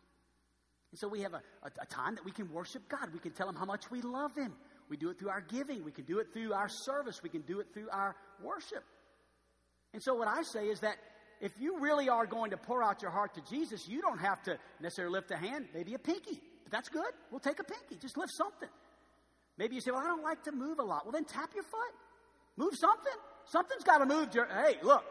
And 0.91 0.97
so 0.97 1.09
we 1.09 1.19
have 1.23 1.33
a, 1.33 1.41
a, 1.63 1.69
a 1.81 1.85
time 1.87 2.15
that 2.15 2.23
we 2.23 2.31
can 2.31 2.49
worship 2.53 2.87
God. 2.87 3.09
We 3.11 3.19
can 3.19 3.33
tell 3.33 3.49
Him 3.49 3.55
how 3.55 3.65
much 3.65 3.91
we 3.91 4.01
love 4.01 4.33
Him. 4.37 4.53
We 4.87 4.95
do 4.95 5.09
it 5.09 5.19
through 5.19 5.31
our 5.31 5.41
giving. 5.41 5.83
We 5.83 5.91
can 5.91 6.05
do 6.05 6.19
it 6.19 6.27
through 6.31 6.53
our 6.53 6.69
service. 6.69 7.21
We 7.21 7.27
can 7.27 7.41
do 7.41 7.59
it 7.59 7.67
through 7.73 7.89
our 7.91 8.15
worship. 8.41 8.85
And 9.91 10.01
so, 10.01 10.15
what 10.15 10.29
I 10.29 10.43
say 10.43 10.67
is 10.67 10.79
that 10.79 10.95
if 11.41 11.51
you 11.59 11.81
really 11.81 12.07
are 12.07 12.25
going 12.25 12.51
to 12.51 12.57
pour 12.57 12.81
out 12.81 13.01
your 13.01 13.11
heart 13.11 13.33
to 13.33 13.41
Jesus, 13.53 13.85
you 13.85 13.99
don't 13.99 14.19
have 14.19 14.41
to 14.43 14.57
necessarily 14.79 15.11
lift 15.11 15.29
a 15.31 15.35
hand, 15.35 15.65
maybe 15.73 15.93
a 15.93 15.99
pinky. 15.99 16.39
But 16.63 16.71
that's 16.71 16.87
good. 16.87 17.11
We'll 17.31 17.41
take 17.41 17.59
a 17.59 17.65
pinky. 17.65 17.97
Just 18.01 18.15
lift 18.15 18.31
something. 18.31 18.69
Maybe 19.57 19.75
you 19.75 19.81
say, 19.81 19.91
Well, 19.91 19.99
I 19.99 20.07
don't 20.07 20.23
like 20.23 20.43
to 20.43 20.53
move 20.53 20.79
a 20.79 20.83
lot. 20.83 21.03
Well, 21.03 21.11
then 21.11 21.25
tap 21.25 21.49
your 21.53 21.65
foot. 21.65 21.93
Move 22.57 22.75
something. 22.75 23.13
Something's 23.45 23.83
got 23.83 23.99
to 23.99 24.05
move. 24.05 24.29
Hey, 24.33 24.77
look, 24.81 25.03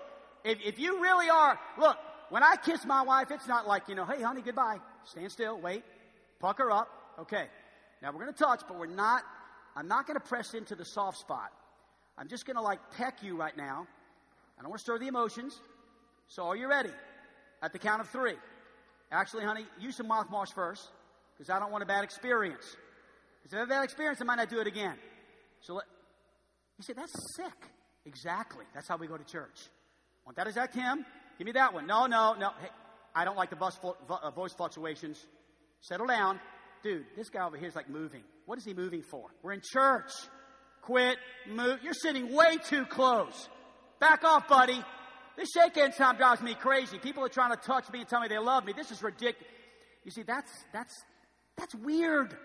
if, 0.45 0.59
if 0.65 0.79
you 0.79 1.01
really 1.01 1.29
are, 1.29 1.59
look, 1.79 1.97
when 2.31 2.43
I 2.43 2.57
kiss 2.57 2.85
my 2.85 3.03
wife, 3.03 3.31
it's 3.31 3.47
not 3.47 3.67
like, 3.67 3.89
you 3.89 3.95
know, 3.95 4.05
hey, 4.05 4.23
honey, 4.23 4.43
goodbye. 4.43 4.79
Stand 5.05 5.31
still, 5.31 5.61
wait, 5.61 5.85
pucker 6.41 6.71
up. 6.71 6.89
Okay. 7.19 7.47
Now 8.03 8.11
we're 8.11 8.21
going 8.21 8.33
to 8.33 8.39
touch, 8.39 8.63
but 8.67 8.79
we're 8.79 8.87
not 8.87 9.23
I'm 9.77 9.89
not 9.89 10.07
going 10.07 10.19
to 10.19 10.25
press 10.25 10.55
into 10.55 10.75
the 10.75 10.85
soft 10.85 11.19
spot. 11.19 11.51
I'm 12.17 12.29
just 12.29 12.47
going 12.47 12.57
to 12.57 12.63
like 12.63 12.79
peck 12.97 13.23
you 13.23 13.37
right 13.37 13.57
now. 13.57 13.87
I 14.59 14.63
don't 14.63 14.71
want 14.71 14.79
to 14.79 14.85
stir 14.85 14.99
the 14.99 15.09
emotions. 15.09 15.61
So 16.29 16.45
are 16.45 16.57
you 16.57 16.69
ready? 16.69 16.93
At 17.63 17.73
the 17.73 17.79
count 17.79 18.01
of 18.01 18.09
three. 18.09 18.35
Actually, 19.11 19.45
honey, 19.45 19.67
use 19.81 19.97
some 19.97 20.09
mouthwash 20.09 20.53
first 20.53 20.89
because 21.37 21.51
I 21.51 21.59
don't 21.59 21.73
want 21.73 21.83
a 21.83 21.87
bad 21.87 22.05
experience. 22.05 22.77
Because 23.43 23.53
if 23.53 23.57
I 23.57 23.61
have 23.61 23.69
a 23.69 23.71
bad 23.71 23.85
experience, 23.85 24.21
I 24.21 24.25
might 24.25 24.37
not 24.37 24.49
do 24.49 24.61
it 24.61 24.67
again. 24.67 24.95
So 25.61 25.75
let, 25.75 25.85
you 26.79 26.85
say, 26.85 26.93
that's 26.93 27.13
sick. 27.37 27.71
Exactly. 28.07 28.65
That's 28.75 28.89
how 28.89 28.97
we 28.97 29.07
go 29.07 29.17
to 29.17 29.25
church. 29.25 29.59
Want 30.25 30.37
that 30.37 30.73
hymn? 30.75 31.05
Give 31.39 31.47
me 31.47 31.53
that 31.53 31.75
one. 31.75 31.87
No, 31.87 32.07
no, 32.07 32.35
no. 32.35 32.51
Hey, 32.61 32.69
I 33.15 33.25
don't 33.25 33.37
like 33.37 33.51
the 33.51 33.57
uh, 33.57 34.31
voice 34.31 34.53
fluctuations. 34.53 35.25
Settle 35.81 36.07
down. 36.07 36.41
Dude, 36.83 37.05
this 37.17 37.31
guy 37.31 37.47
over 37.47 37.57
here 37.57 37.69
is 37.69 37.77
like 37.77 37.89
moving. 37.89 38.23
What 38.47 38.59
is 38.59 38.65
he 38.65 38.75
moving 38.75 39.03
for? 39.03 39.29
We're 39.43 39.53
in 39.53 39.63
church. 39.63 40.11
Quit, 40.83 41.17
move. 41.49 41.79
You're 41.83 41.95
sitting 41.95 42.35
way 42.35 42.59
too 42.69 42.85
close. 42.87 43.49
Back 44.01 44.25
off, 44.25 44.49
buddy. 44.49 44.83
This 45.37 45.51
shake 45.51 45.77
hand 45.77 45.95
time 45.97 46.17
drives 46.17 46.43
me 46.43 46.55
crazy. 46.55 46.99
People 46.99 47.25
are 47.25 47.29
trying 47.29 47.51
to 47.51 47.57
touch 47.57 47.91
me 47.91 48.01
and 48.01 48.09
tell 48.09 48.21
me 48.21 48.29
they 48.29 48.39
love 48.39 48.65
me. 48.65 48.73
This 48.77 48.91
is 48.91 49.03
ridiculous. 49.03 49.49
You 50.05 50.11
see, 50.11 50.23
that's, 50.23 50.51
that's, 50.73 50.95
that's 51.57 51.75
weird. 51.75 52.37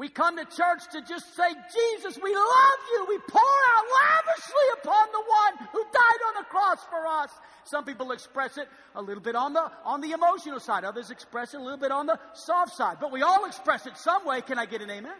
We 0.00 0.08
come 0.08 0.38
to 0.38 0.46
church 0.46 0.80
to 0.92 1.02
just 1.02 1.36
say, 1.36 1.42
Jesus, 1.52 2.18
we 2.22 2.34
love 2.34 2.80
you. 2.90 3.06
We 3.06 3.18
pour 3.18 3.42
out 3.42 3.84
lavishly 4.00 4.82
upon 4.82 5.08
the 5.12 5.18
one 5.18 5.68
who 5.72 5.84
died 5.92 6.20
on 6.28 6.42
the 6.42 6.48
cross 6.48 6.78
for 6.88 7.06
us. 7.06 7.30
Some 7.64 7.84
people 7.84 8.10
express 8.12 8.56
it 8.56 8.66
a 8.94 9.02
little 9.02 9.22
bit 9.22 9.36
on 9.36 9.52
the, 9.52 9.70
on 9.84 10.00
the 10.00 10.12
emotional 10.12 10.58
side. 10.58 10.84
Others 10.84 11.10
express 11.10 11.52
it 11.52 11.58
a 11.58 11.62
little 11.62 11.78
bit 11.78 11.92
on 11.92 12.06
the 12.06 12.18
soft 12.32 12.74
side. 12.76 12.96
But 12.98 13.12
we 13.12 13.20
all 13.20 13.44
express 13.44 13.84
it 13.84 13.98
some 13.98 14.24
way. 14.24 14.40
Can 14.40 14.58
I 14.58 14.64
get 14.64 14.80
an 14.80 14.88
amen? 14.88 15.18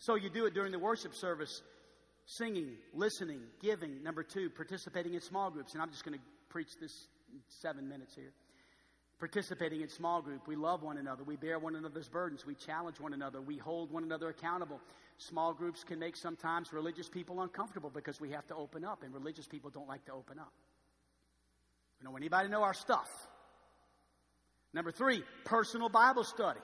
So 0.00 0.16
you 0.16 0.28
do 0.28 0.46
it 0.46 0.52
during 0.52 0.72
the 0.72 0.80
worship 0.80 1.14
service 1.14 1.62
singing, 2.24 2.72
listening, 2.94 3.42
giving. 3.62 4.02
Number 4.02 4.24
two, 4.24 4.50
participating 4.50 5.14
in 5.14 5.20
small 5.20 5.52
groups. 5.52 5.74
And 5.74 5.82
I'm 5.82 5.92
just 5.92 6.04
going 6.04 6.18
to 6.18 6.24
preach 6.48 6.80
this 6.80 7.06
seven 7.46 7.88
minutes 7.88 8.12
here. 8.12 8.32
Participating 9.18 9.80
in 9.80 9.88
small 9.88 10.20
group. 10.20 10.46
We 10.46 10.56
love 10.56 10.82
one 10.82 10.98
another. 10.98 11.24
We 11.24 11.36
bear 11.36 11.58
one 11.58 11.74
another's 11.74 12.08
burdens. 12.08 12.44
We 12.44 12.54
challenge 12.54 13.00
one 13.00 13.14
another. 13.14 13.40
We 13.40 13.56
hold 13.56 13.90
one 13.90 14.02
another 14.02 14.28
accountable. 14.28 14.80
Small 15.16 15.54
groups 15.54 15.84
can 15.84 15.98
make 15.98 16.16
sometimes 16.16 16.70
religious 16.72 17.08
people 17.08 17.40
uncomfortable 17.40 17.88
because 17.88 18.20
we 18.20 18.30
have 18.32 18.46
to 18.48 18.54
open 18.54 18.84
up, 18.84 19.02
and 19.02 19.14
religious 19.14 19.46
people 19.46 19.70
don't 19.70 19.88
like 19.88 20.04
to 20.04 20.12
open 20.12 20.38
up. 20.38 20.52
You 21.98 22.08
know, 22.08 22.16
anybody 22.16 22.48
to 22.48 22.52
know 22.52 22.62
our 22.62 22.74
stuff? 22.74 23.08
Number 24.74 24.90
three, 24.90 25.22
personal 25.44 25.88
Bible 25.88 26.24
study. 26.24 26.60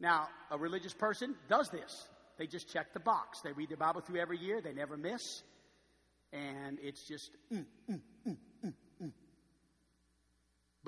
Now, 0.00 0.28
a 0.50 0.58
religious 0.58 0.92
person 0.92 1.34
does 1.48 1.70
this. 1.70 2.06
They 2.36 2.46
just 2.46 2.70
check 2.70 2.92
the 2.92 3.00
box. 3.00 3.40
They 3.40 3.52
read 3.52 3.70
their 3.70 3.78
Bible 3.78 4.02
through 4.02 4.20
every 4.20 4.38
year, 4.38 4.60
they 4.60 4.74
never 4.74 4.98
miss. 4.98 5.42
And 6.32 6.78
it's 6.82 7.02
just, 7.08 7.30
mm, 7.50 7.64
mm. 7.90 8.00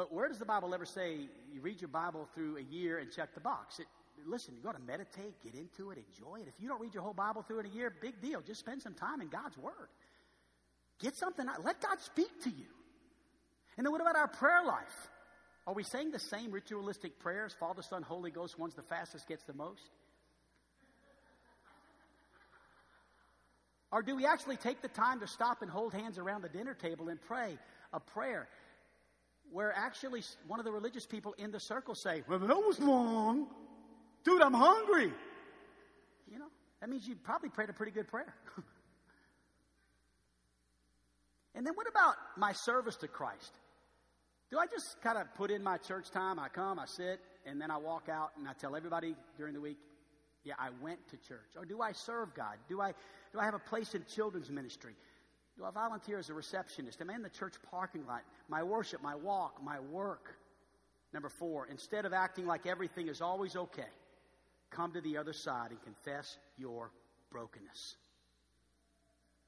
But 0.01 0.15
where 0.15 0.29
does 0.29 0.39
the 0.39 0.47
Bible 0.47 0.75
ever 0.75 0.87
say 0.87 1.29
you 1.53 1.61
read 1.61 1.83
your 1.83 1.89
Bible 1.89 2.27
through 2.35 2.57
a 2.57 2.63
year 2.63 3.01
and 3.01 3.13
check 3.13 3.35
the 3.35 3.41
box? 3.41 3.81
It, 3.81 3.87
listen, 4.27 4.55
you 4.57 4.63
got 4.63 4.75
to 4.75 4.83
meditate, 4.83 5.35
get 5.45 5.55
into 5.55 5.91
it, 5.91 5.99
enjoy 5.99 6.41
it. 6.41 6.49
If 6.49 6.55
you 6.59 6.69
don't 6.69 6.81
read 6.81 6.95
your 6.95 7.03
whole 7.03 7.13
Bible 7.13 7.43
through 7.43 7.61
in 7.61 7.67
a 7.67 7.69
year, 7.69 7.93
big 8.01 8.19
deal. 8.23 8.41
Just 8.41 8.61
spend 8.61 8.81
some 8.81 8.95
time 8.95 9.21
in 9.21 9.29
God's 9.29 9.59
Word. 9.59 9.91
Get 11.01 11.19
something 11.19 11.47
out. 11.47 11.63
Let 11.67 11.83
God 11.83 12.01
speak 12.01 12.31
to 12.45 12.49
you. 12.49 12.65
And 13.77 13.85
then 13.85 13.93
what 13.93 14.01
about 14.01 14.17
our 14.17 14.29
prayer 14.29 14.65
life? 14.65 15.11
Are 15.67 15.75
we 15.75 15.83
saying 15.83 16.13
the 16.13 16.19
same 16.19 16.51
ritualistic 16.51 17.19
prayers? 17.19 17.55
Father, 17.61 17.83
Son, 17.83 18.03
Holy 18.03 18.31
Ghost, 18.31 18.59
one's 18.59 18.77
the 18.77 18.83
fastest, 18.83 19.29
gets 19.29 19.45
the 19.45 19.53
most? 19.53 19.91
Or 23.93 24.01
do 24.01 24.17
we 24.17 24.25
actually 24.25 24.57
take 24.57 24.81
the 24.81 24.89
time 24.89 25.21
to 25.21 25.27
stop 25.27 25.61
and 25.61 25.71
hold 25.71 25.93
hands 25.93 26.17
around 26.17 26.41
the 26.41 26.49
dinner 26.49 26.73
table 26.73 27.11
and 27.11 27.21
pray 27.21 27.59
a 27.93 28.01
prayer 28.01 28.49
where 29.53 29.73
actually 29.77 30.23
one 30.47 30.59
of 30.59 30.65
the 30.65 30.73
religious 30.73 31.07
people 31.07 31.35
in 31.39 31.51
the 31.51 31.61
circle 31.61 31.95
say, 31.95 32.23
Well, 32.29 32.39
that 32.39 32.57
was 32.57 32.79
long. 32.79 33.47
Dude, 34.25 34.43
I'm 34.43 34.55
hungry. 34.55 35.13
You 36.31 36.39
know, 36.39 36.49
that 36.81 36.89
means 36.89 37.07
you 37.09 37.17
probably 37.17 37.49
prayed 37.49 37.71
a 37.71 37.73
pretty 37.73 37.93
good 37.93 38.09
prayer. 38.09 38.35
and 41.55 41.67
then 41.67 41.75
what 41.75 41.89
about 41.89 42.17
my 42.37 42.53
service 42.53 42.97
to 42.97 43.09
Christ? 43.09 43.53
Do 44.51 44.59
I 44.59 44.67
just 44.67 45.01
kind 45.01 45.17
of 45.17 45.33
put 45.35 45.51
in 45.51 45.63
my 45.63 45.79
church 45.79 46.11
time? 46.11 46.39
I 46.39 46.49
come, 46.49 46.79
I 46.79 46.87
sit, 46.87 47.21
and 47.47 47.61
then 47.61 47.71
I 47.71 47.77
walk 47.77 48.09
out 48.09 48.33
and 48.37 48.49
I 48.49 48.53
tell 48.53 48.77
everybody 48.77 49.15
during 49.37 49.55
the 49.55 49.61
week, 49.61 49.79
yeah, 50.45 50.55
I 50.59 50.71
went 50.83 51.07
to 51.09 51.17
church. 51.17 51.51
Or 51.57 51.65
do 51.65 51.81
I 51.81 51.93
serve 51.93 52.35
God? 52.35 52.57
Do 52.69 52.81
I, 52.81 52.93
do 53.33 53.39
I 53.39 53.45
have 53.45 53.55
a 53.55 53.61
place 53.61 53.95
in 53.95 54.05
children's 54.13 54.51
ministry? 54.51 54.95
Do 55.61 55.66
I 55.66 55.70
volunteer 55.73 56.18
as 56.18 56.31
a 56.31 56.35
receptionist? 56.35 57.03
Am 57.03 57.11
I 57.11 57.14
in 57.14 57.23
the 57.23 57.29
church 57.29 57.53
parking 57.70 58.07
lot? 58.07 58.23
My 58.49 58.62
worship, 58.62 59.03
my 59.03 59.14
walk, 59.14 59.62
my 59.62 59.79
work. 59.79 60.35
Number 61.12 61.29
four, 61.29 61.66
instead 61.66 62.07
of 62.07 62.14
acting 62.14 62.46
like 62.46 62.66
everything 62.66 63.09
is 63.09 63.20
always 63.20 63.55
okay, 63.55 63.90
come 64.70 64.90
to 64.94 65.03
the 65.03 65.18
other 65.18 65.35
side 65.35 65.70
and 65.70 65.83
confess 65.83 66.38
your 66.57 66.90
brokenness. 67.31 67.96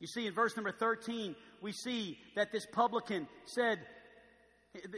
You 0.01 0.07
see, 0.07 0.27
in 0.27 0.35
verse 0.35 0.55
number 0.55 0.73
13, 0.73 1.35
we 1.63 1.73
see 1.73 2.19
that 2.37 2.53
this 2.53 2.67
publican 2.67 3.27
said, 3.47 3.79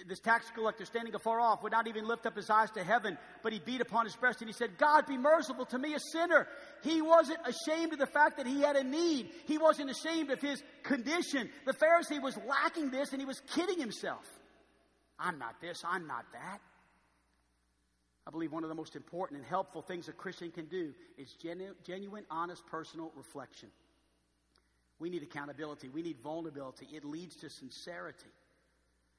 this 0.07 0.21
tax 0.21 0.49
collector 0.55 0.85
standing 0.85 1.15
afar 1.15 1.41
off 1.41 1.63
would 1.65 1.73
not 1.73 1.89
even 1.89 2.07
lift 2.07 2.27
up 2.27 2.37
his 2.37 2.49
eyes 2.49 2.71
to 2.73 2.85
heaven, 2.85 3.19
but 3.43 3.53
he 3.53 3.59
beat 3.59 3.81
upon 3.81 4.05
his 4.05 4.15
breast 4.15 4.41
and 4.41 4.49
he 4.49 4.53
said, 4.53 4.79
God 4.79 5.07
be 5.07 5.19
merciful 5.19 5.67
to 5.67 5.79
me, 5.79 5.95
a 5.95 6.01
sinner. 6.13 6.47
He 6.83 7.03
wasn't 7.03 7.41
ashamed 7.45 7.93
of 7.93 7.99
the 7.99 8.07
fact 8.07 8.37
that 8.37 8.47
he 8.47 8.61
had 8.61 8.77
a 8.77 8.85
need. 8.85 9.31
He 9.47 9.59
wasn't 9.59 9.91
ashamed 9.91 10.31
of 10.31 10.41
his 10.41 10.63
condition. 10.85 11.51
The 11.67 11.73
Pharisee 11.73 12.23
was 12.23 12.39
lacking 12.47 12.91
this 12.91 13.11
and 13.11 13.21
he 13.21 13.27
was 13.27 13.41
kidding 13.53 13.81
himself. 13.81 14.25
I'm 15.19 15.39
not 15.39 15.61
this, 15.61 15.83
I'm 15.85 16.07
not 16.07 16.25
that. 16.33 16.61
I 18.27 18.31
believe 18.31 18.53
one 18.53 18.63
of 18.63 18.69
the 18.69 18.77
most 18.77 18.95
important 18.95 19.41
and 19.41 19.47
helpful 19.47 19.83
things 19.83 20.09
a 20.09 20.13
Christian 20.13 20.53
can 20.53 20.67
do 20.67 20.93
is 21.19 21.35
genu- 21.43 21.75
genuine, 21.85 22.25
honest, 22.31 22.65
personal 22.67 23.13
reflection. 23.17 23.71
We 25.01 25.11
need 25.11 25.25
accountability, 25.25 25.89
we 25.89 26.03
need 26.03 26.19
vulnerability. 26.23 26.87
It 26.93 27.05
leads 27.05 27.35
to 27.37 27.51
sincerity. 27.51 28.31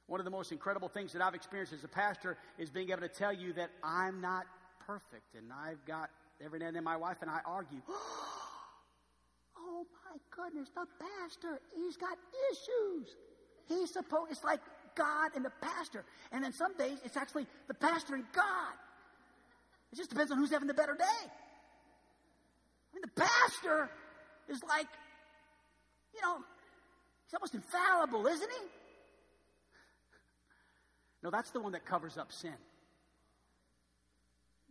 One 0.08 0.20
of 0.20 0.26
the 0.26 0.32
most 0.32 0.52
incredible 0.52 0.88
things 0.88 1.14
that 1.14 1.22
I've 1.22 1.34
experienced 1.34 1.74
as 1.74 1.84
a 1.84 1.88
pastor 1.88 2.38
is 2.60 2.70
being 2.70 2.92
able 2.92 3.02
to 3.02 3.10
tell 3.10 3.34
you 3.34 3.54
that 3.54 3.72
I'm 3.84 4.22
not 4.22 4.46
perfect. 4.86 5.34
And 5.36 5.52
I've 5.52 5.84
got, 5.86 6.10
every 6.44 6.60
now 6.60 6.68
and 6.68 6.76
then, 6.76 6.84
my 6.84 6.98
wife 6.98 7.18
and 7.22 7.32
I 7.32 7.40
argue. 7.46 7.82
oh 7.90 9.86
my 10.06 10.18
goodness, 10.30 10.70
the 10.76 10.86
pastor, 11.00 11.60
he's 11.76 11.98
got 11.98 12.18
issues. 12.52 13.16
He's 13.68 13.92
supposed, 13.92 14.32
it's 14.32 14.44
like 14.44 14.60
God 14.96 15.32
and 15.36 15.44
the 15.44 15.52
pastor. 15.62 16.06
And 16.32 16.44
then 16.44 16.54
some 16.54 16.78
days 16.78 17.00
it's 17.04 17.18
actually 17.18 17.48
the 17.68 17.74
pastor 17.74 18.14
and 18.14 18.26
God. 18.32 18.74
It 19.92 19.96
just 19.96 20.12
depends 20.12 20.32
on 20.32 20.38
who's 20.38 20.52
having 20.52 20.68
the 20.68 20.74
better 20.76 20.94
day. 20.94 21.04
I 21.04 22.96
mean, 22.96 23.02
the 23.02 23.22
pastor 23.22 23.90
is 24.50 24.62
like, 24.70 24.88
you 26.14 26.22
know, 26.22 26.38
he's 27.26 27.34
almost 27.34 27.56
infallible, 27.56 28.28
isn't 28.28 28.52
he? 28.52 28.68
No, 31.26 31.32
that's 31.32 31.50
the 31.50 31.60
one 31.60 31.72
that 31.72 31.88
covers 31.88 32.20
up 32.20 32.32
sin. 32.32 32.54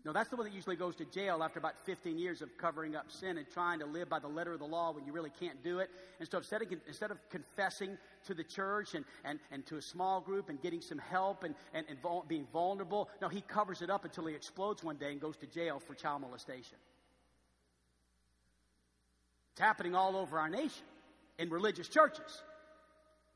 No, 0.04 0.12
that's 0.12 0.28
the 0.28 0.36
one 0.36 0.46
that 0.46 0.54
usually 0.54 0.76
goes 0.76 0.94
to 0.96 1.04
jail 1.04 1.42
after 1.42 1.58
about 1.58 1.74
15 1.84 2.16
years 2.16 2.42
of 2.42 2.56
covering 2.56 2.94
up 2.94 3.10
sin 3.10 3.38
and 3.38 3.46
trying 3.52 3.80
to 3.80 3.86
live 3.86 4.08
by 4.08 4.20
the 4.20 4.28
letter 4.28 4.52
of 4.52 4.60
the 4.60 4.64
law 4.64 4.92
when 4.92 5.04
you 5.04 5.12
really 5.12 5.32
can't 5.40 5.64
do 5.64 5.80
it. 5.80 5.90
And 6.20 6.28
so 6.30 6.38
instead 6.38 6.62
of, 6.62 6.68
instead 6.86 7.10
of 7.10 7.18
confessing 7.28 7.98
to 8.26 8.34
the 8.34 8.44
church 8.44 8.94
and, 8.94 9.04
and, 9.24 9.40
and 9.50 9.66
to 9.66 9.78
a 9.78 9.82
small 9.82 10.20
group 10.20 10.48
and 10.48 10.62
getting 10.62 10.80
some 10.80 10.98
help 10.98 11.42
and, 11.42 11.56
and, 11.72 11.86
and 11.88 12.00
vul- 12.00 12.24
being 12.28 12.46
vulnerable, 12.52 13.08
no, 13.20 13.28
he 13.28 13.40
covers 13.40 13.82
it 13.82 13.90
up 13.90 14.04
until 14.04 14.26
he 14.26 14.34
explodes 14.36 14.84
one 14.84 14.96
day 14.96 15.10
and 15.10 15.20
goes 15.20 15.36
to 15.38 15.46
jail 15.46 15.80
for 15.80 15.94
child 15.94 16.20
molestation. 16.20 16.78
It's 19.54 19.60
happening 19.60 19.96
all 19.96 20.14
over 20.16 20.38
our 20.38 20.48
nation 20.48 20.84
in 21.36 21.50
religious 21.50 21.88
churches. 21.88 22.42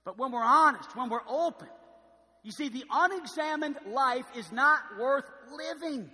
But 0.04 0.18
when 0.18 0.31
we're 0.31 0.44
honest, 0.44 0.94
when 0.94 1.09
we're 1.09 1.28
open, 1.28 1.66
you 2.42 2.53
see, 2.53 2.68
the 2.68 2.85
unexamined 2.90 3.77
life 3.87 4.27
is 4.37 4.51
not 4.53 4.81
worth 4.98 5.29
living. 5.57 6.11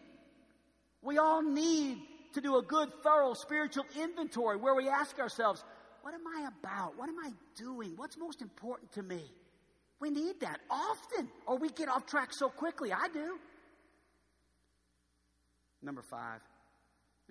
We 1.03 1.19
all 1.19 1.43
need 1.43 1.99
to 2.33 2.41
do 2.41 2.57
a 2.57 2.63
good, 2.63 2.91
thorough 3.03 3.35
spiritual 3.35 3.85
inventory 4.01 4.57
where 4.57 4.75
we 4.75 4.89
ask 4.89 5.19
ourselves, 5.19 5.63
what 6.03 6.15
am 6.15 6.27
I 6.27 6.49
about? 6.49 6.99
What 6.99 7.09
am 7.09 7.19
I 7.19 7.33
doing? 7.57 7.93
What's 7.97 8.19
most 8.19 8.43
important 8.43 8.93
to 8.93 9.03
me? 9.03 9.23
We 10.01 10.11
need 10.11 10.41
that 10.41 10.61
often, 10.69 11.29
or 11.47 11.57
we 11.57 11.71
get 11.71 11.89
off 11.89 12.07
track 12.07 12.31
so 12.33 12.49
quickly. 12.49 12.93
I 12.93 13.09
do. 13.13 13.39
Number 15.83 16.03
five, 16.03 16.41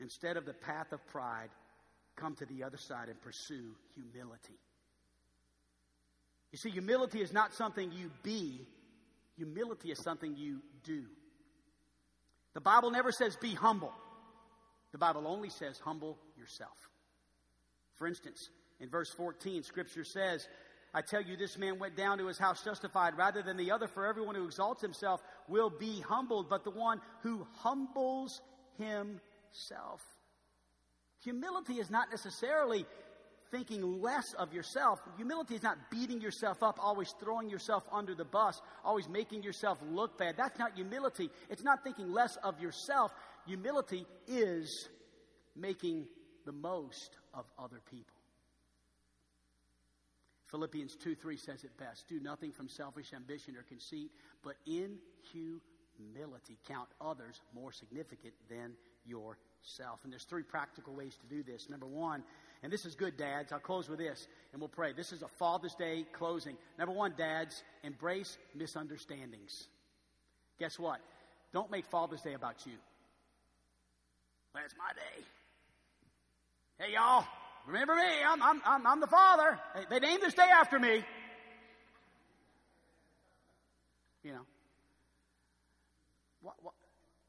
instead 0.01 0.37
of 0.37 0.45
the 0.45 0.53
path 0.53 0.91
of 0.91 1.05
pride, 1.07 1.49
come 2.15 2.35
to 2.35 2.45
the 2.45 2.63
other 2.63 2.77
side 2.77 3.09
and 3.09 3.21
pursue 3.21 3.75
humility. 3.95 4.57
You 6.51 6.57
see, 6.57 6.69
humility 6.69 7.21
is 7.21 7.33
not 7.33 7.53
something 7.53 7.91
you 7.91 8.11
be, 8.21 8.67
Humility 9.37 9.91
is 9.91 10.01
something 10.03 10.35
you 10.35 10.61
do. 10.83 11.03
The 12.53 12.61
Bible 12.61 12.91
never 12.91 13.11
says 13.11 13.35
be 13.35 13.53
humble. 13.53 13.93
The 14.91 14.97
Bible 14.97 15.27
only 15.27 15.49
says 15.49 15.79
humble 15.83 16.19
yourself. 16.37 16.77
For 17.95 18.07
instance, 18.07 18.49
in 18.79 18.89
verse 18.89 19.09
14, 19.11 19.63
Scripture 19.63 20.03
says, 20.03 20.47
I 20.93 21.01
tell 21.01 21.21
you, 21.21 21.35
this 21.35 21.57
man 21.57 21.79
went 21.79 21.97
down 21.97 22.19
to 22.19 22.27
his 22.27 22.37
house 22.37 22.63
justified 22.63 23.17
rather 23.17 23.41
than 23.41 23.57
the 23.57 23.71
other, 23.71 23.87
for 23.87 24.05
everyone 24.05 24.35
who 24.35 24.45
exalts 24.45 24.81
himself 24.81 25.21
will 25.47 25.71
be 25.71 26.01
humbled, 26.01 26.49
but 26.49 26.63
the 26.63 26.69
one 26.69 27.01
who 27.21 27.47
humbles 27.57 28.41
himself. 28.77 30.01
Humility 31.23 31.75
is 31.75 31.89
not 31.89 32.11
necessarily 32.11 32.85
thinking 33.53 34.01
less 34.01 34.33
of 34.33 34.51
yourself. 34.51 34.99
Humility 35.15 35.53
is 35.53 35.61
not 35.63 35.77
beating 35.91 36.19
yourself 36.19 36.63
up, 36.63 36.79
always 36.81 37.13
throwing 37.19 37.49
yourself 37.49 37.83
under 37.91 38.15
the 38.15 38.25
bus, 38.25 38.59
always 38.83 39.07
making 39.07 39.43
yourself 39.43 39.77
look 39.91 40.17
bad. 40.17 40.35
That's 40.35 40.57
not 40.57 40.73
humility. 40.75 41.29
It's 41.49 41.63
not 41.63 41.83
thinking 41.83 42.11
less 42.11 42.35
of 42.43 42.59
yourself. 42.59 43.13
Humility 43.45 44.07
is 44.27 44.89
making 45.55 46.07
the 46.45 46.51
most 46.51 47.17
of 47.33 47.45
other 47.59 47.79
people. 47.91 48.15
Philippians 50.47 50.95
2 50.95 51.15
3 51.15 51.37
says 51.37 51.63
it 51.63 51.75
best 51.77 52.07
do 52.07 52.19
nothing 52.19 52.51
from 52.51 52.67
selfish 52.67 53.13
ambition 53.13 53.55
or 53.55 53.63
conceit, 53.63 54.11
but 54.43 54.55
in 54.65 54.97
humility 55.31 55.61
count 56.67 56.89
others 57.01 57.39
more 57.53 57.71
significant 57.71 58.33
than 58.49 58.73
yourself. 59.05 59.99
And 60.03 60.11
there's 60.11 60.23
three 60.23 60.43
practical 60.43 60.93
ways 60.93 61.15
to 61.21 61.35
do 61.35 61.43
this. 61.43 61.69
Number 61.69 61.85
one, 61.85 62.23
and 62.61 62.71
this 62.71 62.85
is 62.85 62.95
good, 62.95 63.17
dads. 63.17 63.51
I'll 63.51 63.59
close 63.59 63.89
with 63.89 63.99
this 63.99 64.27
and 64.51 64.61
we'll 64.61 64.69
pray. 64.69 64.93
This 64.93 65.11
is 65.11 65.21
a 65.21 65.27
Father's 65.27 65.75
Day 65.75 66.05
closing. 66.13 66.55
Number 66.77 66.93
one, 66.93 67.13
dads, 67.17 67.63
embrace 67.83 68.37
misunderstandings. 68.55 69.67
Guess 70.59 70.79
what? 70.79 70.99
Don't 71.51 71.69
make 71.71 71.85
Father's 71.85 72.21
Day 72.21 72.33
about 72.33 72.65
you. 72.65 72.73
That's 74.53 74.73
my 74.77 74.93
day. 74.93 75.25
Hey, 76.79 76.93
y'all, 76.93 77.25
remember 77.67 77.95
me? 77.95 78.23
I'm, 78.25 78.41
I'm, 78.41 78.61
I'm, 78.65 78.87
I'm 78.87 78.99
the 78.99 79.07
father. 79.07 79.59
They 79.89 79.99
named 79.99 80.21
this 80.21 80.33
day 80.33 80.47
after 80.53 80.79
me. 80.79 81.03
You 84.23 84.31
know. 84.33 84.45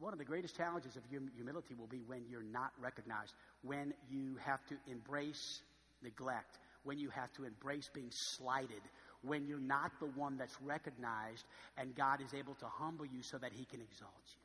One 0.05 0.12
of 0.12 0.19
the 0.19 0.25
greatest 0.27 0.55
challenges 0.55 0.97
of 0.97 1.03
humility 1.09 1.75
will 1.75 1.87
be 1.87 2.03
when 2.07 2.25
you're 2.29 2.43
not 2.43 2.73
recognized, 2.79 3.33
when 3.62 3.95
you 4.11 4.37
have 4.45 4.61
to 4.67 4.75
embrace 4.87 5.62
neglect, 6.03 6.59
when 6.83 6.99
you 6.99 7.09
have 7.09 7.33
to 7.37 7.45
embrace 7.45 7.88
being 7.90 8.11
slighted, 8.11 8.83
when 9.23 9.47
you're 9.47 9.59
not 9.59 9.93
the 10.01 10.09
one 10.09 10.37
that's 10.37 10.61
recognized 10.61 11.47
and 11.79 11.97
God 11.97 12.21
is 12.21 12.35
able 12.35 12.53
to 12.57 12.67
humble 12.67 13.07
you 13.07 13.23
so 13.23 13.38
that 13.38 13.55
He 13.55 13.64
can 13.64 13.81
exalt 13.81 14.12
you. 14.27 14.43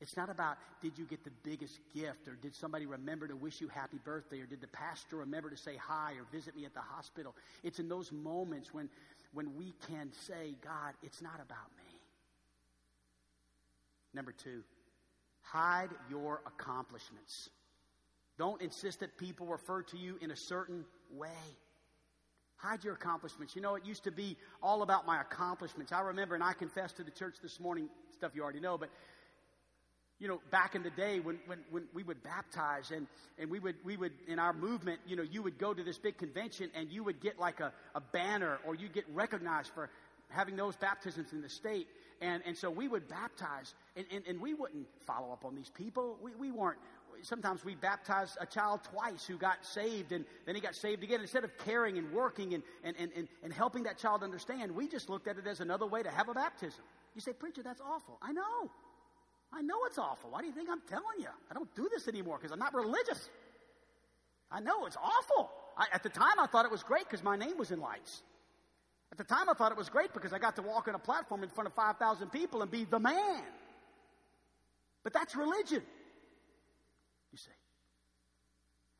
It's 0.00 0.16
not 0.16 0.30
about 0.30 0.58
did 0.80 0.96
you 0.96 1.06
get 1.06 1.24
the 1.24 1.32
biggest 1.42 1.80
gift 1.92 2.28
or 2.28 2.36
did 2.40 2.54
somebody 2.54 2.86
remember 2.86 3.26
to 3.26 3.34
wish 3.34 3.60
you 3.60 3.66
happy 3.66 3.98
birthday 4.04 4.38
or 4.38 4.46
did 4.46 4.60
the 4.60 4.68
pastor 4.68 5.16
remember 5.16 5.50
to 5.50 5.56
say 5.56 5.74
hi 5.76 6.12
or 6.12 6.24
visit 6.30 6.54
me 6.54 6.64
at 6.66 6.74
the 6.74 6.78
hospital. 6.78 7.34
It's 7.64 7.80
in 7.80 7.88
those 7.88 8.12
moments 8.12 8.72
when, 8.72 8.88
when 9.32 9.56
we 9.56 9.74
can 9.88 10.12
say, 10.12 10.54
God, 10.62 10.94
it's 11.02 11.20
not 11.20 11.40
about 11.42 11.66
me. 11.78 11.94
Number 14.14 14.32
two, 14.32 14.62
hide 15.42 15.90
your 16.08 16.40
accomplishments. 16.46 17.50
Don't 18.38 18.60
insist 18.62 19.00
that 19.00 19.16
people 19.18 19.46
refer 19.46 19.82
to 19.82 19.96
you 19.96 20.16
in 20.20 20.30
a 20.30 20.36
certain 20.36 20.84
way. 21.12 21.28
Hide 22.56 22.84
your 22.84 22.94
accomplishments. 22.94 23.54
You 23.54 23.62
know, 23.62 23.74
it 23.74 23.84
used 23.84 24.04
to 24.04 24.12
be 24.12 24.36
all 24.62 24.82
about 24.82 25.06
my 25.06 25.20
accomplishments. 25.20 25.92
I 25.92 26.00
remember, 26.00 26.34
and 26.34 26.42
I 26.42 26.52
confessed 26.52 26.96
to 26.96 27.04
the 27.04 27.10
church 27.10 27.36
this 27.42 27.60
morning, 27.60 27.88
stuff 28.12 28.32
you 28.34 28.42
already 28.42 28.60
know, 28.60 28.78
but 28.78 28.90
you 30.20 30.28
know, 30.28 30.40
back 30.50 30.74
in 30.74 30.82
the 30.82 30.90
day 30.90 31.20
when, 31.20 31.38
when, 31.46 31.58
when 31.70 31.84
we 31.92 32.02
would 32.04 32.22
baptize 32.22 32.92
and, 32.92 33.06
and 33.38 33.50
we 33.50 33.58
would, 33.58 33.74
we 33.84 33.96
would, 33.96 34.12
in 34.28 34.38
our 34.38 34.52
movement, 34.52 35.00
you 35.06 35.16
know, 35.16 35.24
you 35.24 35.42
would 35.42 35.58
go 35.58 35.74
to 35.74 35.82
this 35.82 35.98
big 35.98 36.16
convention 36.16 36.70
and 36.74 36.90
you 36.90 37.02
would 37.02 37.20
get 37.20 37.38
like 37.38 37.60
a, 37.60 37.72
a 37.94 38.00
banner 38.00 38.58
or 38.64 38.74
you'd 38.74 38.94
get 38.94 39.04
recognized 39.12 39.72
for 39.74 39.90
having 40.28 40.56
those 40.56 40.76
baptisms 40.76 41.32
in 41.32 41.42
the 41.42 41.48
state. 41.48 41.88
And, 42.20 42.42
and 42.46 42.56
so 42.56 42.70
we 42.70 42.88
would 42.88 43.08
baptize, 43.08 43.74
and, 43.96 44.06
and, 44.12 44.24
and 44.26 44.40
we 44.40 44.54
wouldn't 44.54 44.86
follow 45.06 45.32
up 45.32 45.44
on 45.44 45.54
these 45.54 45.70
people. 45.70 46.18
We, 46.22 46.34
we 46.34 46.50
weren't, 46.50 46.78
sometimes 47.22 47.64
we 47.64 47.74
baptized 47.74 48.36
a 48.40 48.46
child 48.46 48.80
twice 48.84 49.26
who 49.26 49.36
got 49.36 49.64
saved 49.64 50.12
and 50.12 50.24
then 50.46 50.54
he 50.54 50.60
got 50.60 50.74
saved 50.74 51.02
again. 51.02 51.20
Instead 51.20 51.44
of 51.44 51.56
caring 51.58 51.98
and 51.98 52.12
working 52.12 52.54
and, 52.54 52.62
and, 52.82 52.96
and, 52.98 53.28
and 53.42 53.52
helping 53.52 53.82
that 53.84 53.98
child 53.98 54.22
understand, 54.22 54.72
we 54.72 54.88
just 54.88 55.08
looked 55.08 55.28
at 55.28 55.38
it 55.38 55.46
as 55.46 55.60
another 55.60 55.86
way 55.86 56.02
to 56.02 56.10
have 56.10 56.28
a 56.28 56.34
baptism. 56.34 56.84
You 57.14 57.20
say, 57.20 57.32
Preacher, 57.32 57.62
that's 57.62 57.80
awful. 57.80 58.18
I 58.22 58.32
know. 58.32 58.70
I 59.52 59.62
know 59.62 59.76
it's 59.86 59.98
awful. 59.98 60.30
Why 60.30 60.40
do 60.40 60.46
you 60.46 60.52
think 60.52 60.68
I'm 60.70 60.82
telling 60.88 61.20
you? 61.20 61.28
I 61.50 61.54
don't 61.54 61.72
do 61.76 61.88
this 61.92 62.08
anymore 62.08 62.38
because 62.38 62.50
I'm 62.50 62.58
not 62.58 62.74
religious. 62.74 63.28
I 64.50 64.60
know 64.60 64.86
it's 64.86 64.96
awful. 64.96 65.50
I, 65.76 65.86
at 65.92 66.02
the 66.02 66.08
time, 66.08 66.38
I 66.38 66.46
thought 66.46 66.64
it 66.64 66.70
was 66.70 66.82
great 66.82 67.04
because 67.04 67.22
my 67.22 67.36
name 67.36 67.56
was 67.58 67.70
in 67.70 67.80
lights. 67.80 68.22
At 69.14 69.28
the 69.28 69.32
time, 69.32 69.48
I 69.48 69.52
thought 69.52 69.70
it 69.70 69.78
was 69.78 69.88
great 69.88 70.12
because 70.12 70.32
I 70.32 70.40
got 70.40 70.56
to 70.56 70.62
walk 70.62 70.88
on 70.88 70.96
a 70.96 70.98
platform 70.98 71.44
in 71.44 71.48
front 71.48 71.68
of 71.68 71.74
5,000 71.74 72.32
people 72.32 72.62
and 72.62 72.70
be 72.70 72.84
the 72.84 72.98
man. 72.98 73.44
But 75.04 75.12
that's 75.12 75.36
religion, 75.36 75.82
you 77.30 77.38
see. 77.38 77.52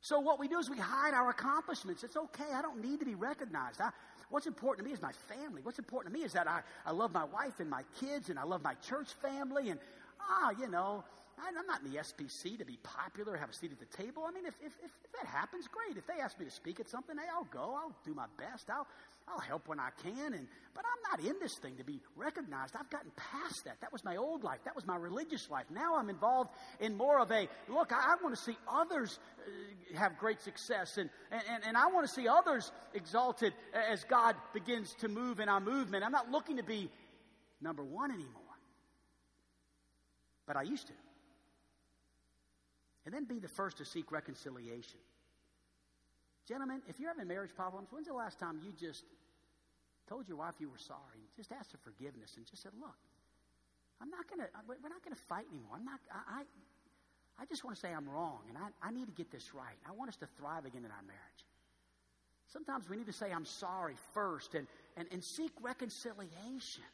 So 0.01 0.21
what 0.21 0.39
we 0.39 0.47
do 0.47 0.61
is 0.61 0.71
we 0.71 0.79
hide 0.79 1.15
our 1.15 1.31
accomplishments. 1.31 2.05
It's 2.05 2.17
okay. 2.17 2.45
I 2.55 2.63
don't 2.63 2.81
need 2.81 3.01
to 3.01 3.05
be 3.05 3.17
recognized. 3.17 3.81
I, 3.81 3.91
what's 4.31 4.47
important 4.47 4.85
to 4.85 4.89
me 4.89 4.95
is 4.95 5.03
my 5.03 5.11
family. 5.11 5.63
What's 5.65 5.81
important 5.81 6.15
to 6.15 6.21
me 6.21 6.25
is 6.25 6.33
that 6.35 6.47
I, 6.47 6.61
I 6.87 6.93
love 6.93 7.13
my 7.13 7.25
wife 7.25 7.59
and 7.59 7.69
my 7.69 7.83
kids 7.99 8.29
and 8.29 8.39
I 8.39 8.45
love 8.45 8.63
my 8.63 8.75
church 8.75 9.09
family 9.21 9.71
and, 9.71 9.81
ah, 10.21 10.53
you 10.61 10.69
know, 10.69 11.03
I'm 11.39 11.67
not 11.67 11.83
in 11.83 11.93
the 11.93 11.99
SBC 11.99 12.59
to 12.59 12.65
be 12.65 12.79
popular, 12.83 13.37
have 13.37 13.51
a 13.51 13.53
seat 13.53 13.73
at 13.73 13.79
the 13.79 13.97
table. 13.97 14.25
I 14.27 14.33
mean, 14.33 14.47
if, 14.47 14.55
if, 14.61 14.73
if 14.85 14.91
that 15.21 15.27
happens, 15.27 15.69
great. 15.69 15.97
If 15.97 16.07
they 16.07 16.21
ask 16.23 16.39
me 16.39 16.45
to 16.45 16.51
speak 16.51 16.81
at 16.81 16.89
something, 16.89 17.17
hey, 17.17 17.25
I'll 17.33 17.45
go. 17.45 17.75
I'll 17.77 17.95
do 18.05 18.15
my 18.15 18.27
best. 18.39 18.71
I'll, 18.71 18.87
I'll 19.27 19.41
help 19.41 19.69
when 19.69 19.81
I 19.81 19.91
can. 20.03 20.35
And, 20.35 20.47
but 20.75 20.85
I'm 20.85 21.19
not 21.19 21.29
in 21.29 21.39
this 21.41 21.57
thing 21.59 21.77
to 21.77 21.85
be 21.85 22.01
recognized. 22.17 22.75
I've 22.79 22.91
gotten 22.91 23.11
past 23.17 23.65
that. 23.65 23.81
That 23.81 23.93
was 23.93 24.05
my 24.05 24.17
old 24.17 24.45
life. 24.45 24.61
That 24.65 24.77
was 24.77 24.87
my 24.87 24.97
religious 24.97 25.51
life. 25.51 25.65
Now 25.71 25.97
I'm 25.97 26.11
involved 26.11 26.51
in 26.81 26.97
more 26.97 27.19
of 27.19 27.31
a 27.31 27.49
look, 27.69 27.93
I, 27.93 28.15
I 28.15 28.23
want 28.23 28.37
to 28.37 28.43
see 28.43 28.57
others 28.69 29.19
uh, 29.39 29.99
have 29.99 30.19
great 30.19 30.41
success. 30.43 30.99
And, 30.99 31.11
and, 31.33 31.65
and 31.67 31.77
I 31.77 31.87
want 31.87 32.07
to 32.07 32.13
see 32.13 32.29
others 32.29 32.71
exalted 32.93 33.55
as 33.91 34.05
God 34.05 34.37
begins 34.53 34.95
to 35.01 35.09
move 35.09 35.41
in 35.41 35.49
our 35.49 35.61
movement. 35.61 36.05
I'm 36.05 36.13
not 36.13 36.31
looking 36.31 36.59
to 36.59 36.65
be 36.65 36.91
number 37.61 37.83
one 37.83 38.11
anymore. 38.11 38.43
But 40.47 40.57
I 40.57 40.63
used 40.63 40.87
to. 40.89 40.93
And 43.05 43.15
then 43.15 43.25
be 43.25 43.39
the 43.39 43.49
first 43.49 43.79
to 43.79 43.85
seek 43.85 44.11
reconciliation. 44.11 44.99
Gentlemen, 46.49 46.83
if 46.89 47.01
you're 47.01 47.11
having 47.11 47.29
marriage 47.29 47.55
problems, 47.55 47.89
when's 47.91 48.07
the 48.07 48.15
last 48.15 48.39
time 48.39 48.61
you 48.63 48.73
just 48.73 49.05
told 50.09 50.29
your 50.29 50.37
wife 50.37 50.55
you 50.59 50.69
were 50.69 50.79
sorry 50.79 51.17
and 51.17 51.25
just 51.37 51.53
asked 51.53 51.71
for 51.71 51.79
forgiveness 51.79 52.35
and 52.37 52.47
just 52.47 52.63
said, 52.63 52.73
look, 52.79 52.97
I'm 54.01 54.11
not 54.11 54.29
going 54.29 54.41
to, 54.41 54.47
uh, 54.47 54.61
we're 54.69 54.89
not 54.89 55.03
going 55.03 55.17
to 55.17 55.23
fight 55.29 55.47
anymore. 55.51 55.77
I'm 55.77 55.85
not, 55.85 56.01
I, 56.13 56.41
I, 56.41 57.43
I 57.43 57.47
just 57.47 57.65
want 57.65 57.77
to 57.77 57.81
say 57.81 57.93
I'm 57.93 58.09
wrong 58.09 58.41
and 58.49 58.59
I, 58.59 58.69
I 58.87 58.91
need 58.91 59.07
to 59.07 59.13
get 59.13 59.31
this 59.31 59.55
right. 59.55 59.77
I 59.89 59.93
want 59.93 60.11
us 60.11 60.17
to 60.17 60.27
thrive 60.39 60.67
again 60.67 60.85
in 60.85 60.91
our 60.91 61.05
marriage. 61.07 61.45
Sometimes 62.53 62.89
we 62.89 62.97
need 62.97 63.07
to 63.07 63.13
say 63.13 63.33
I'm 63.33 63.47
sorry 63.47 63.95
first 64.13 64.55
and, 64.55 64.67
and, 64.97 65.09
and 65.11 65.25
seek 65.25 65.53
reconciliation. 65.63 66.85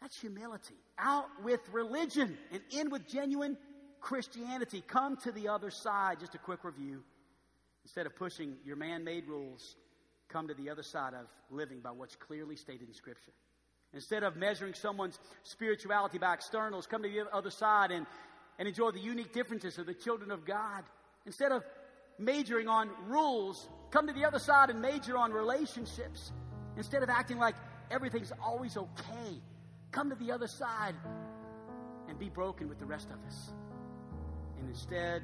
That's 0.00 0.20
humility. 0.20 0.74
Out 0.98 1.26
with 1.42 1.60
religion 1.72 2.36
and 2.52 2.60
in 2.70 2.90
with 2.90 3.08
genuine 3.08 3.56
Christianity. 4.06 4.84
Come 4.86 5.16
to 5.24 5.32
the 5.32 5.48
other 5.48 5.68
side. 5.68 6.20
Just 6.20 6.36
a 6.36 6.38
quick 6.38 6.62
review. 6.62 7.02
Instead 7.82 8.06
of 8.06 8.14
pushing 8.14 8.54
your 8.64 8.76
man 8.76 9.02
made 9.02 9.26
rules, 9.26 9.74
come 10.28 10.46
to 10.46 10.54
the 10.54 10.70
other 10.70 10.84
side 10.84 11.12
of 11.12 11.26
living 11.50 11.80
by 11.80 11.90
what's 11.90 12.14
clearly 12.14 12.54
stated 12.54 12.86
in 12.86 12.94
Scripture. 12.94 13.32
Instead 13.92 14.22
of 14.22 14.36
measuring 14.36 14.74
someone's 14.74 15.18
spirituality 15.42 16.18
by 16.18 16.34
externals, 16.34 16.86
come 16.86 17.02
to 17.02 17.08
the 17.08 17.24
other 17.32 17.50
side 17.50 17.90
and, 17.90 18.06
and 18.60 18.68
enjoy 18.68 18.92
the 18.92 19.00
unique 19.00 19.32
differences 19.32 19.76
of 19.76 19.86
the 19.86 19.94
children 19.94 20.30
of 20.30 20.44
God. 20.44 20.84
Instead 21.24 21.50
of 21.50 21.64
majoring 22.16 22.68
on 22.68 22.88
rules, 23.08 23.68
come 23.90 24.06
to 24.06 24.12
the 24.12 24.24
other 24.24 24.38
side 24.38 24.70
and 24.70 24.80
major 24.80 25.16
on 25.18 25.32
relationships. 25.32 26.30
Instead 26.76 27.02
of 27.02 27.10
acting 27.10 27.38
like 27.38 27.56
everything's 27.90 28.32
always 28.40 28.76
okay, 28.76 29.42
come 29.90 30.10
to 30.10 30.16
the 30.16 30.30
other 30.30 30.46
side 30.46 30.94
and 32.08 32.20
be 32.20 32.28
broken 32.28 32.68
with 32.68 32.78
the 32.78 32.86
rest 32.86 33.08
of 33.10 33.18
us. 33.26 33.50
And 34.58 34.68
instead 34.68 35.22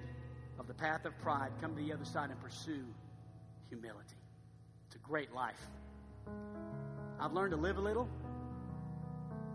of 0.59 0.67
the 0.67 0.75
path 0.75 1.05
of 1.05 1.19
pride, 1.21 1.51
come 1.61 1.75
to 1.75 1.83
the 1.83 1.93
other 1.93 2.05
side 2.05 2.31
and 2.31 2.41
pursue 2.41 2.85
humility. 3.69 4.17
It's 4.87 4.97
a 4.97 4.99
great 4.99 5.35
life. 5.35 5.61
I've 7.19 7.33
learned 7.33 7.53
to 7.53 7.57
live 7.57 7.79
a 7.79 7.81
little. 7.81 8.09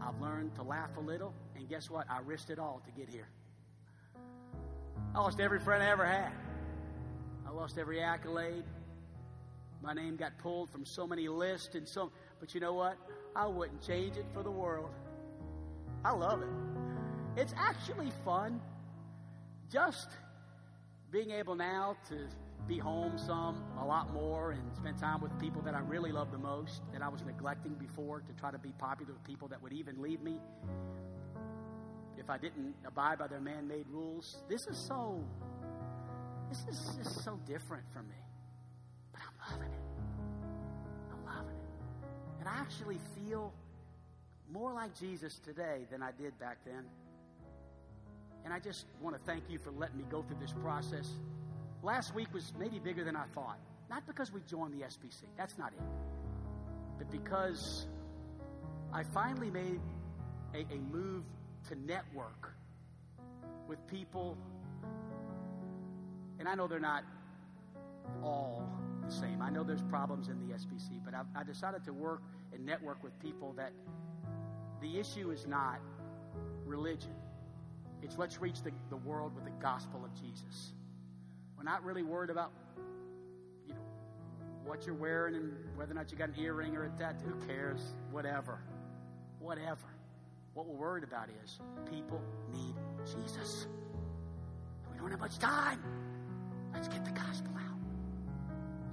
I've 0.02 0.20
learned 0.22 0.56
to 0.56 0.64
laugh 0.64 0.98
a 0.98 1.02
little. 1.02 1.34
And 1.56 1.68
guess 1.70 1.90
what? 1.90 2.06
I 2.10 2.20
risked 2.26 2.50
it 2.50 2.60
all 2.60 2.82
to 2.86 2.92
get 2.92 3.10
here. 3.10 3.28
I 5.14 5.20
lost 5.20 5.40
every 5.40 5.60
friend 5.60 5.84
I 5.84 5.90
ever 5.90 6.06
had. 6.06 6.32
I 7.48 7.52
lost 7.52 7.78
every 7.78 8.02
accolade. 8.02 8.64
My 9.82 9.94
name 9.94 10.16
got 10.16 10.38
pulled 10.38 10.70
from 10.70 10.86
so 10.86 11.06
many 11.06 11.28
lists 11.28 11.76
and 11.76 11.88
so 11.88 12.12
but 12.40 12.54
you 12.54 12.60
know 12.60 12.74
what? 12.74 12.98
I 13.36 13.48
wouldn't 13.48 13.82
change 13.82 14.18
it 14.18 14.26
for 14.34 14.44
the 14.44 14.52
world. 14.52 14.90
I 16.04 16.12
love 16.12 16.42
it. 16.42 16.48
It's 17.36 17.54
actually 17.58 18.12
fun 18.24 18.60
just 19.72 20.10
being 21.12 21.32
able 21.32 21.56
now 21.56 21.96
to 22.10 22.16
be 22.68 22.78
home 22.78 23.18
some, 23.18 23.64
a 23.80 23.86
lot 23.86 24.14
more, 24.14 24.52
and 24.52 24.62
spend 24.76 24.98
time 24.98 25.22
with 25.22 25.38
people 25.40 25.62
that 25.62 25.74
I 25.74 25.80
really 25.80 26.12
love 26.12 26.32
the 26.32 26.38
most, 26.38 26.82
that 26.92 27.02
I 27.02 27.08
was 27.08 27.24
neglecting 27.24 27.74
before 27.76 28.20
to 28.22 28.34
try 28.34 28.52
to 28.52 28.58
be 28.58 28.74
popular 28.78 29.14
with 29.14 29.24
people 29.24 29.48
that 29.50 29.62
would 29.62 29.74
even 29.74 30.02
leave 30.02 30.22
me 30.22 30.40
if 32.18 32.30
I 32.30 32.38
didn't 32.38 32.76
abide 32.86 33.20
by 33.20 33.28
their 33.28 33.40
man 33.40 33.68
made 33.68 33.86
rules. 33.90 34.38
This 34.50 34.68
is 34.68 34.78
so, 34.78 35.24
this 36.50 36.66
is 36.70 36.98
just 36.98 37.24
so 37.24 37.40
different 37.46 37.84
from 37.94 38.10
me. 38.10 38.16
But 39.14 39.22
I'm 39.22 39.54
loving 39.54 39.72
it. 39.72 39.84
I'm 41.14 41.26
loving 41.26 41.56
it. 41.56 42.40
And 42.40 42.50
I 42.50 42.60
actually 42.60 42.98
feel 43.16 43.54
more 44.52 44.74
like 44.74 44.98
Jesus 45.00 45.40
today 45.46 45.86
than 45.90 46.04
I 46.04 46.12
did 46.12 46.38
back 46.40 46.58
then. 46.66 46.84
And 48.48 48.54
I 48.54 48.60
just 48.60 48.86
want 49.02 49.14
to 49.14 49.22
thank 49.30 49.44
you 49.50 49.60
for 49.60 49.72
letting 49.72 49.98
me 49.98 50.06
go 50.10 50.22
through 50.22 50.38
this 50.40 50.54
process. 50.54 51.10
Last 51.84 52.16
week 52.16 52.34
was 52.34 52.54
maybe 52.58 52.80
bigger 52.80 53.04
than 53.04 53.14
I 53.14 53.26
thought. 53.36 53.60
Not 53.90 54.08
because 54.08 54.32
we 54.32 54.40
joined 54.50 54.74
the 54.74 54.86
SBC, 54.86 55.24
that's 55.36 55.58
not 55.58 55.74
it. 55.74 55.84
But 56.98 57.12
because 57.12 57.88
I 58.94 59.04
finally 59.04 59.52
made 59.52 59.82
a, 60.54 60.60
a 60.74 60.78
move 60.78 61.26
to 61.68 61.76
network 61.76 62.54
with 63.68 63.86
people, 63.86 64.38
and 66.40 66.48
I 66.48 66.56
know 66.56 66.68
they're 66.68 66.80
not 66.80 67.04
all 68.24 68.64
the 69.06 69.12
same. 69.12 69.42
I 69.42 69.50
know 69.50 69.66
there's 69.66 69.84
problems 69.84 70.30
in 70.30 70.40
the 70.48 70.54
SBC, 70.54 71.02
but 71.04 71.14
I, 71.14 71.24
I 71.38 71.44
decided 71.44 71.84
to 71.84 71.92
work 71.92 72.22
and 72.54 72.66
network 72.66 73.04
with 73.04 73.20
people 73.20 73.52
that 73.58 73.74
the 74.80 74.98
issue 75.02 75.32
is 75.32 75.46
not 75.46 75.82
religion. 76.66 77.12
It's 78.02 78.18
let's 78.18 78.40
reach 78.40 78.62
the, 78.62 78.72
the 78.90 78.98
world 78.98 79.34
with 79.36 79.46
the 79.46 79.52
gospel 79.62 80.04
of 80.06 80.14
Jesus. 80.14 80.74
We're 81.58 81.64
not 81.64 81.84
really 81.84 82.04
worried 82.04 82.30
about, 82.30 82.52
you 83.66 83.74
know, 83.74 83.82
what 84.64 84.86
you're 84.86 84.96
wearing 84.96 85.36
and 85.36 85.54
whether 85.76 85.92
or 85.92 85.96
not 85.96 86.12
you 86.12 86.18
got 86.18 86.30
an 86.30 86.36
earring 86.40 86.76
or 86.76 86.86
a 86.86 86.90
tattoo. 86.90 87.26
Who 87.26 87.48
cares? 87.48 87.82
Whatever. 88.12 88.60
Whatever. 89.40 89.88
What 90.54 90.68
we're 90.68 90.76
worried 90.76 91.04
about 91.04 91.30
is 91.44 91.60
people 91.90 92.22
need 92.54 92.76
Jesus. 93.06 93.68
And 94.84 94.94
we 94.94 95.00
don't 95.00 95.12
have 95.12 95.20
much 95.20 95.40
time. 95.40 95.82
Let's 96.74 96.88
get 96.88 97.06
the 97.06 97.12
gospel 97.12 97.54
out. 97.56 97.80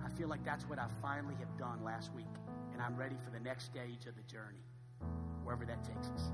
I 0.05 0.11
feel 0.17 0.29
like 0.29 0.45
that's 0.45 0.64
what 0.64 0.79
I 0.79 0.87
finally 1.03 1.35
have 1.40 1.59
done 1.59 1.85
last 1.85 2.14
week. 2.14 2.27
And 2.73 2.81
I'm 2.81 2.97
ready 2.97 3.17
for 3.25 3.31
the 3.31 3.40
next 3.40 3.64
stage 3.64 4.07
of 4.07 4.17
the 4.17 4.23
journey, 4.23 4.64
wherever 5.45 5.64
that 5.64 5.85
takes 5.85 6.09
us. 6.09 6.31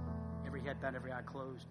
Every 0.47 0.61
head 0.63 0.81
bowed, 0.81 0.95
every 0.95 1.13
eye 1.13 1.23
closed. 1.23 1.67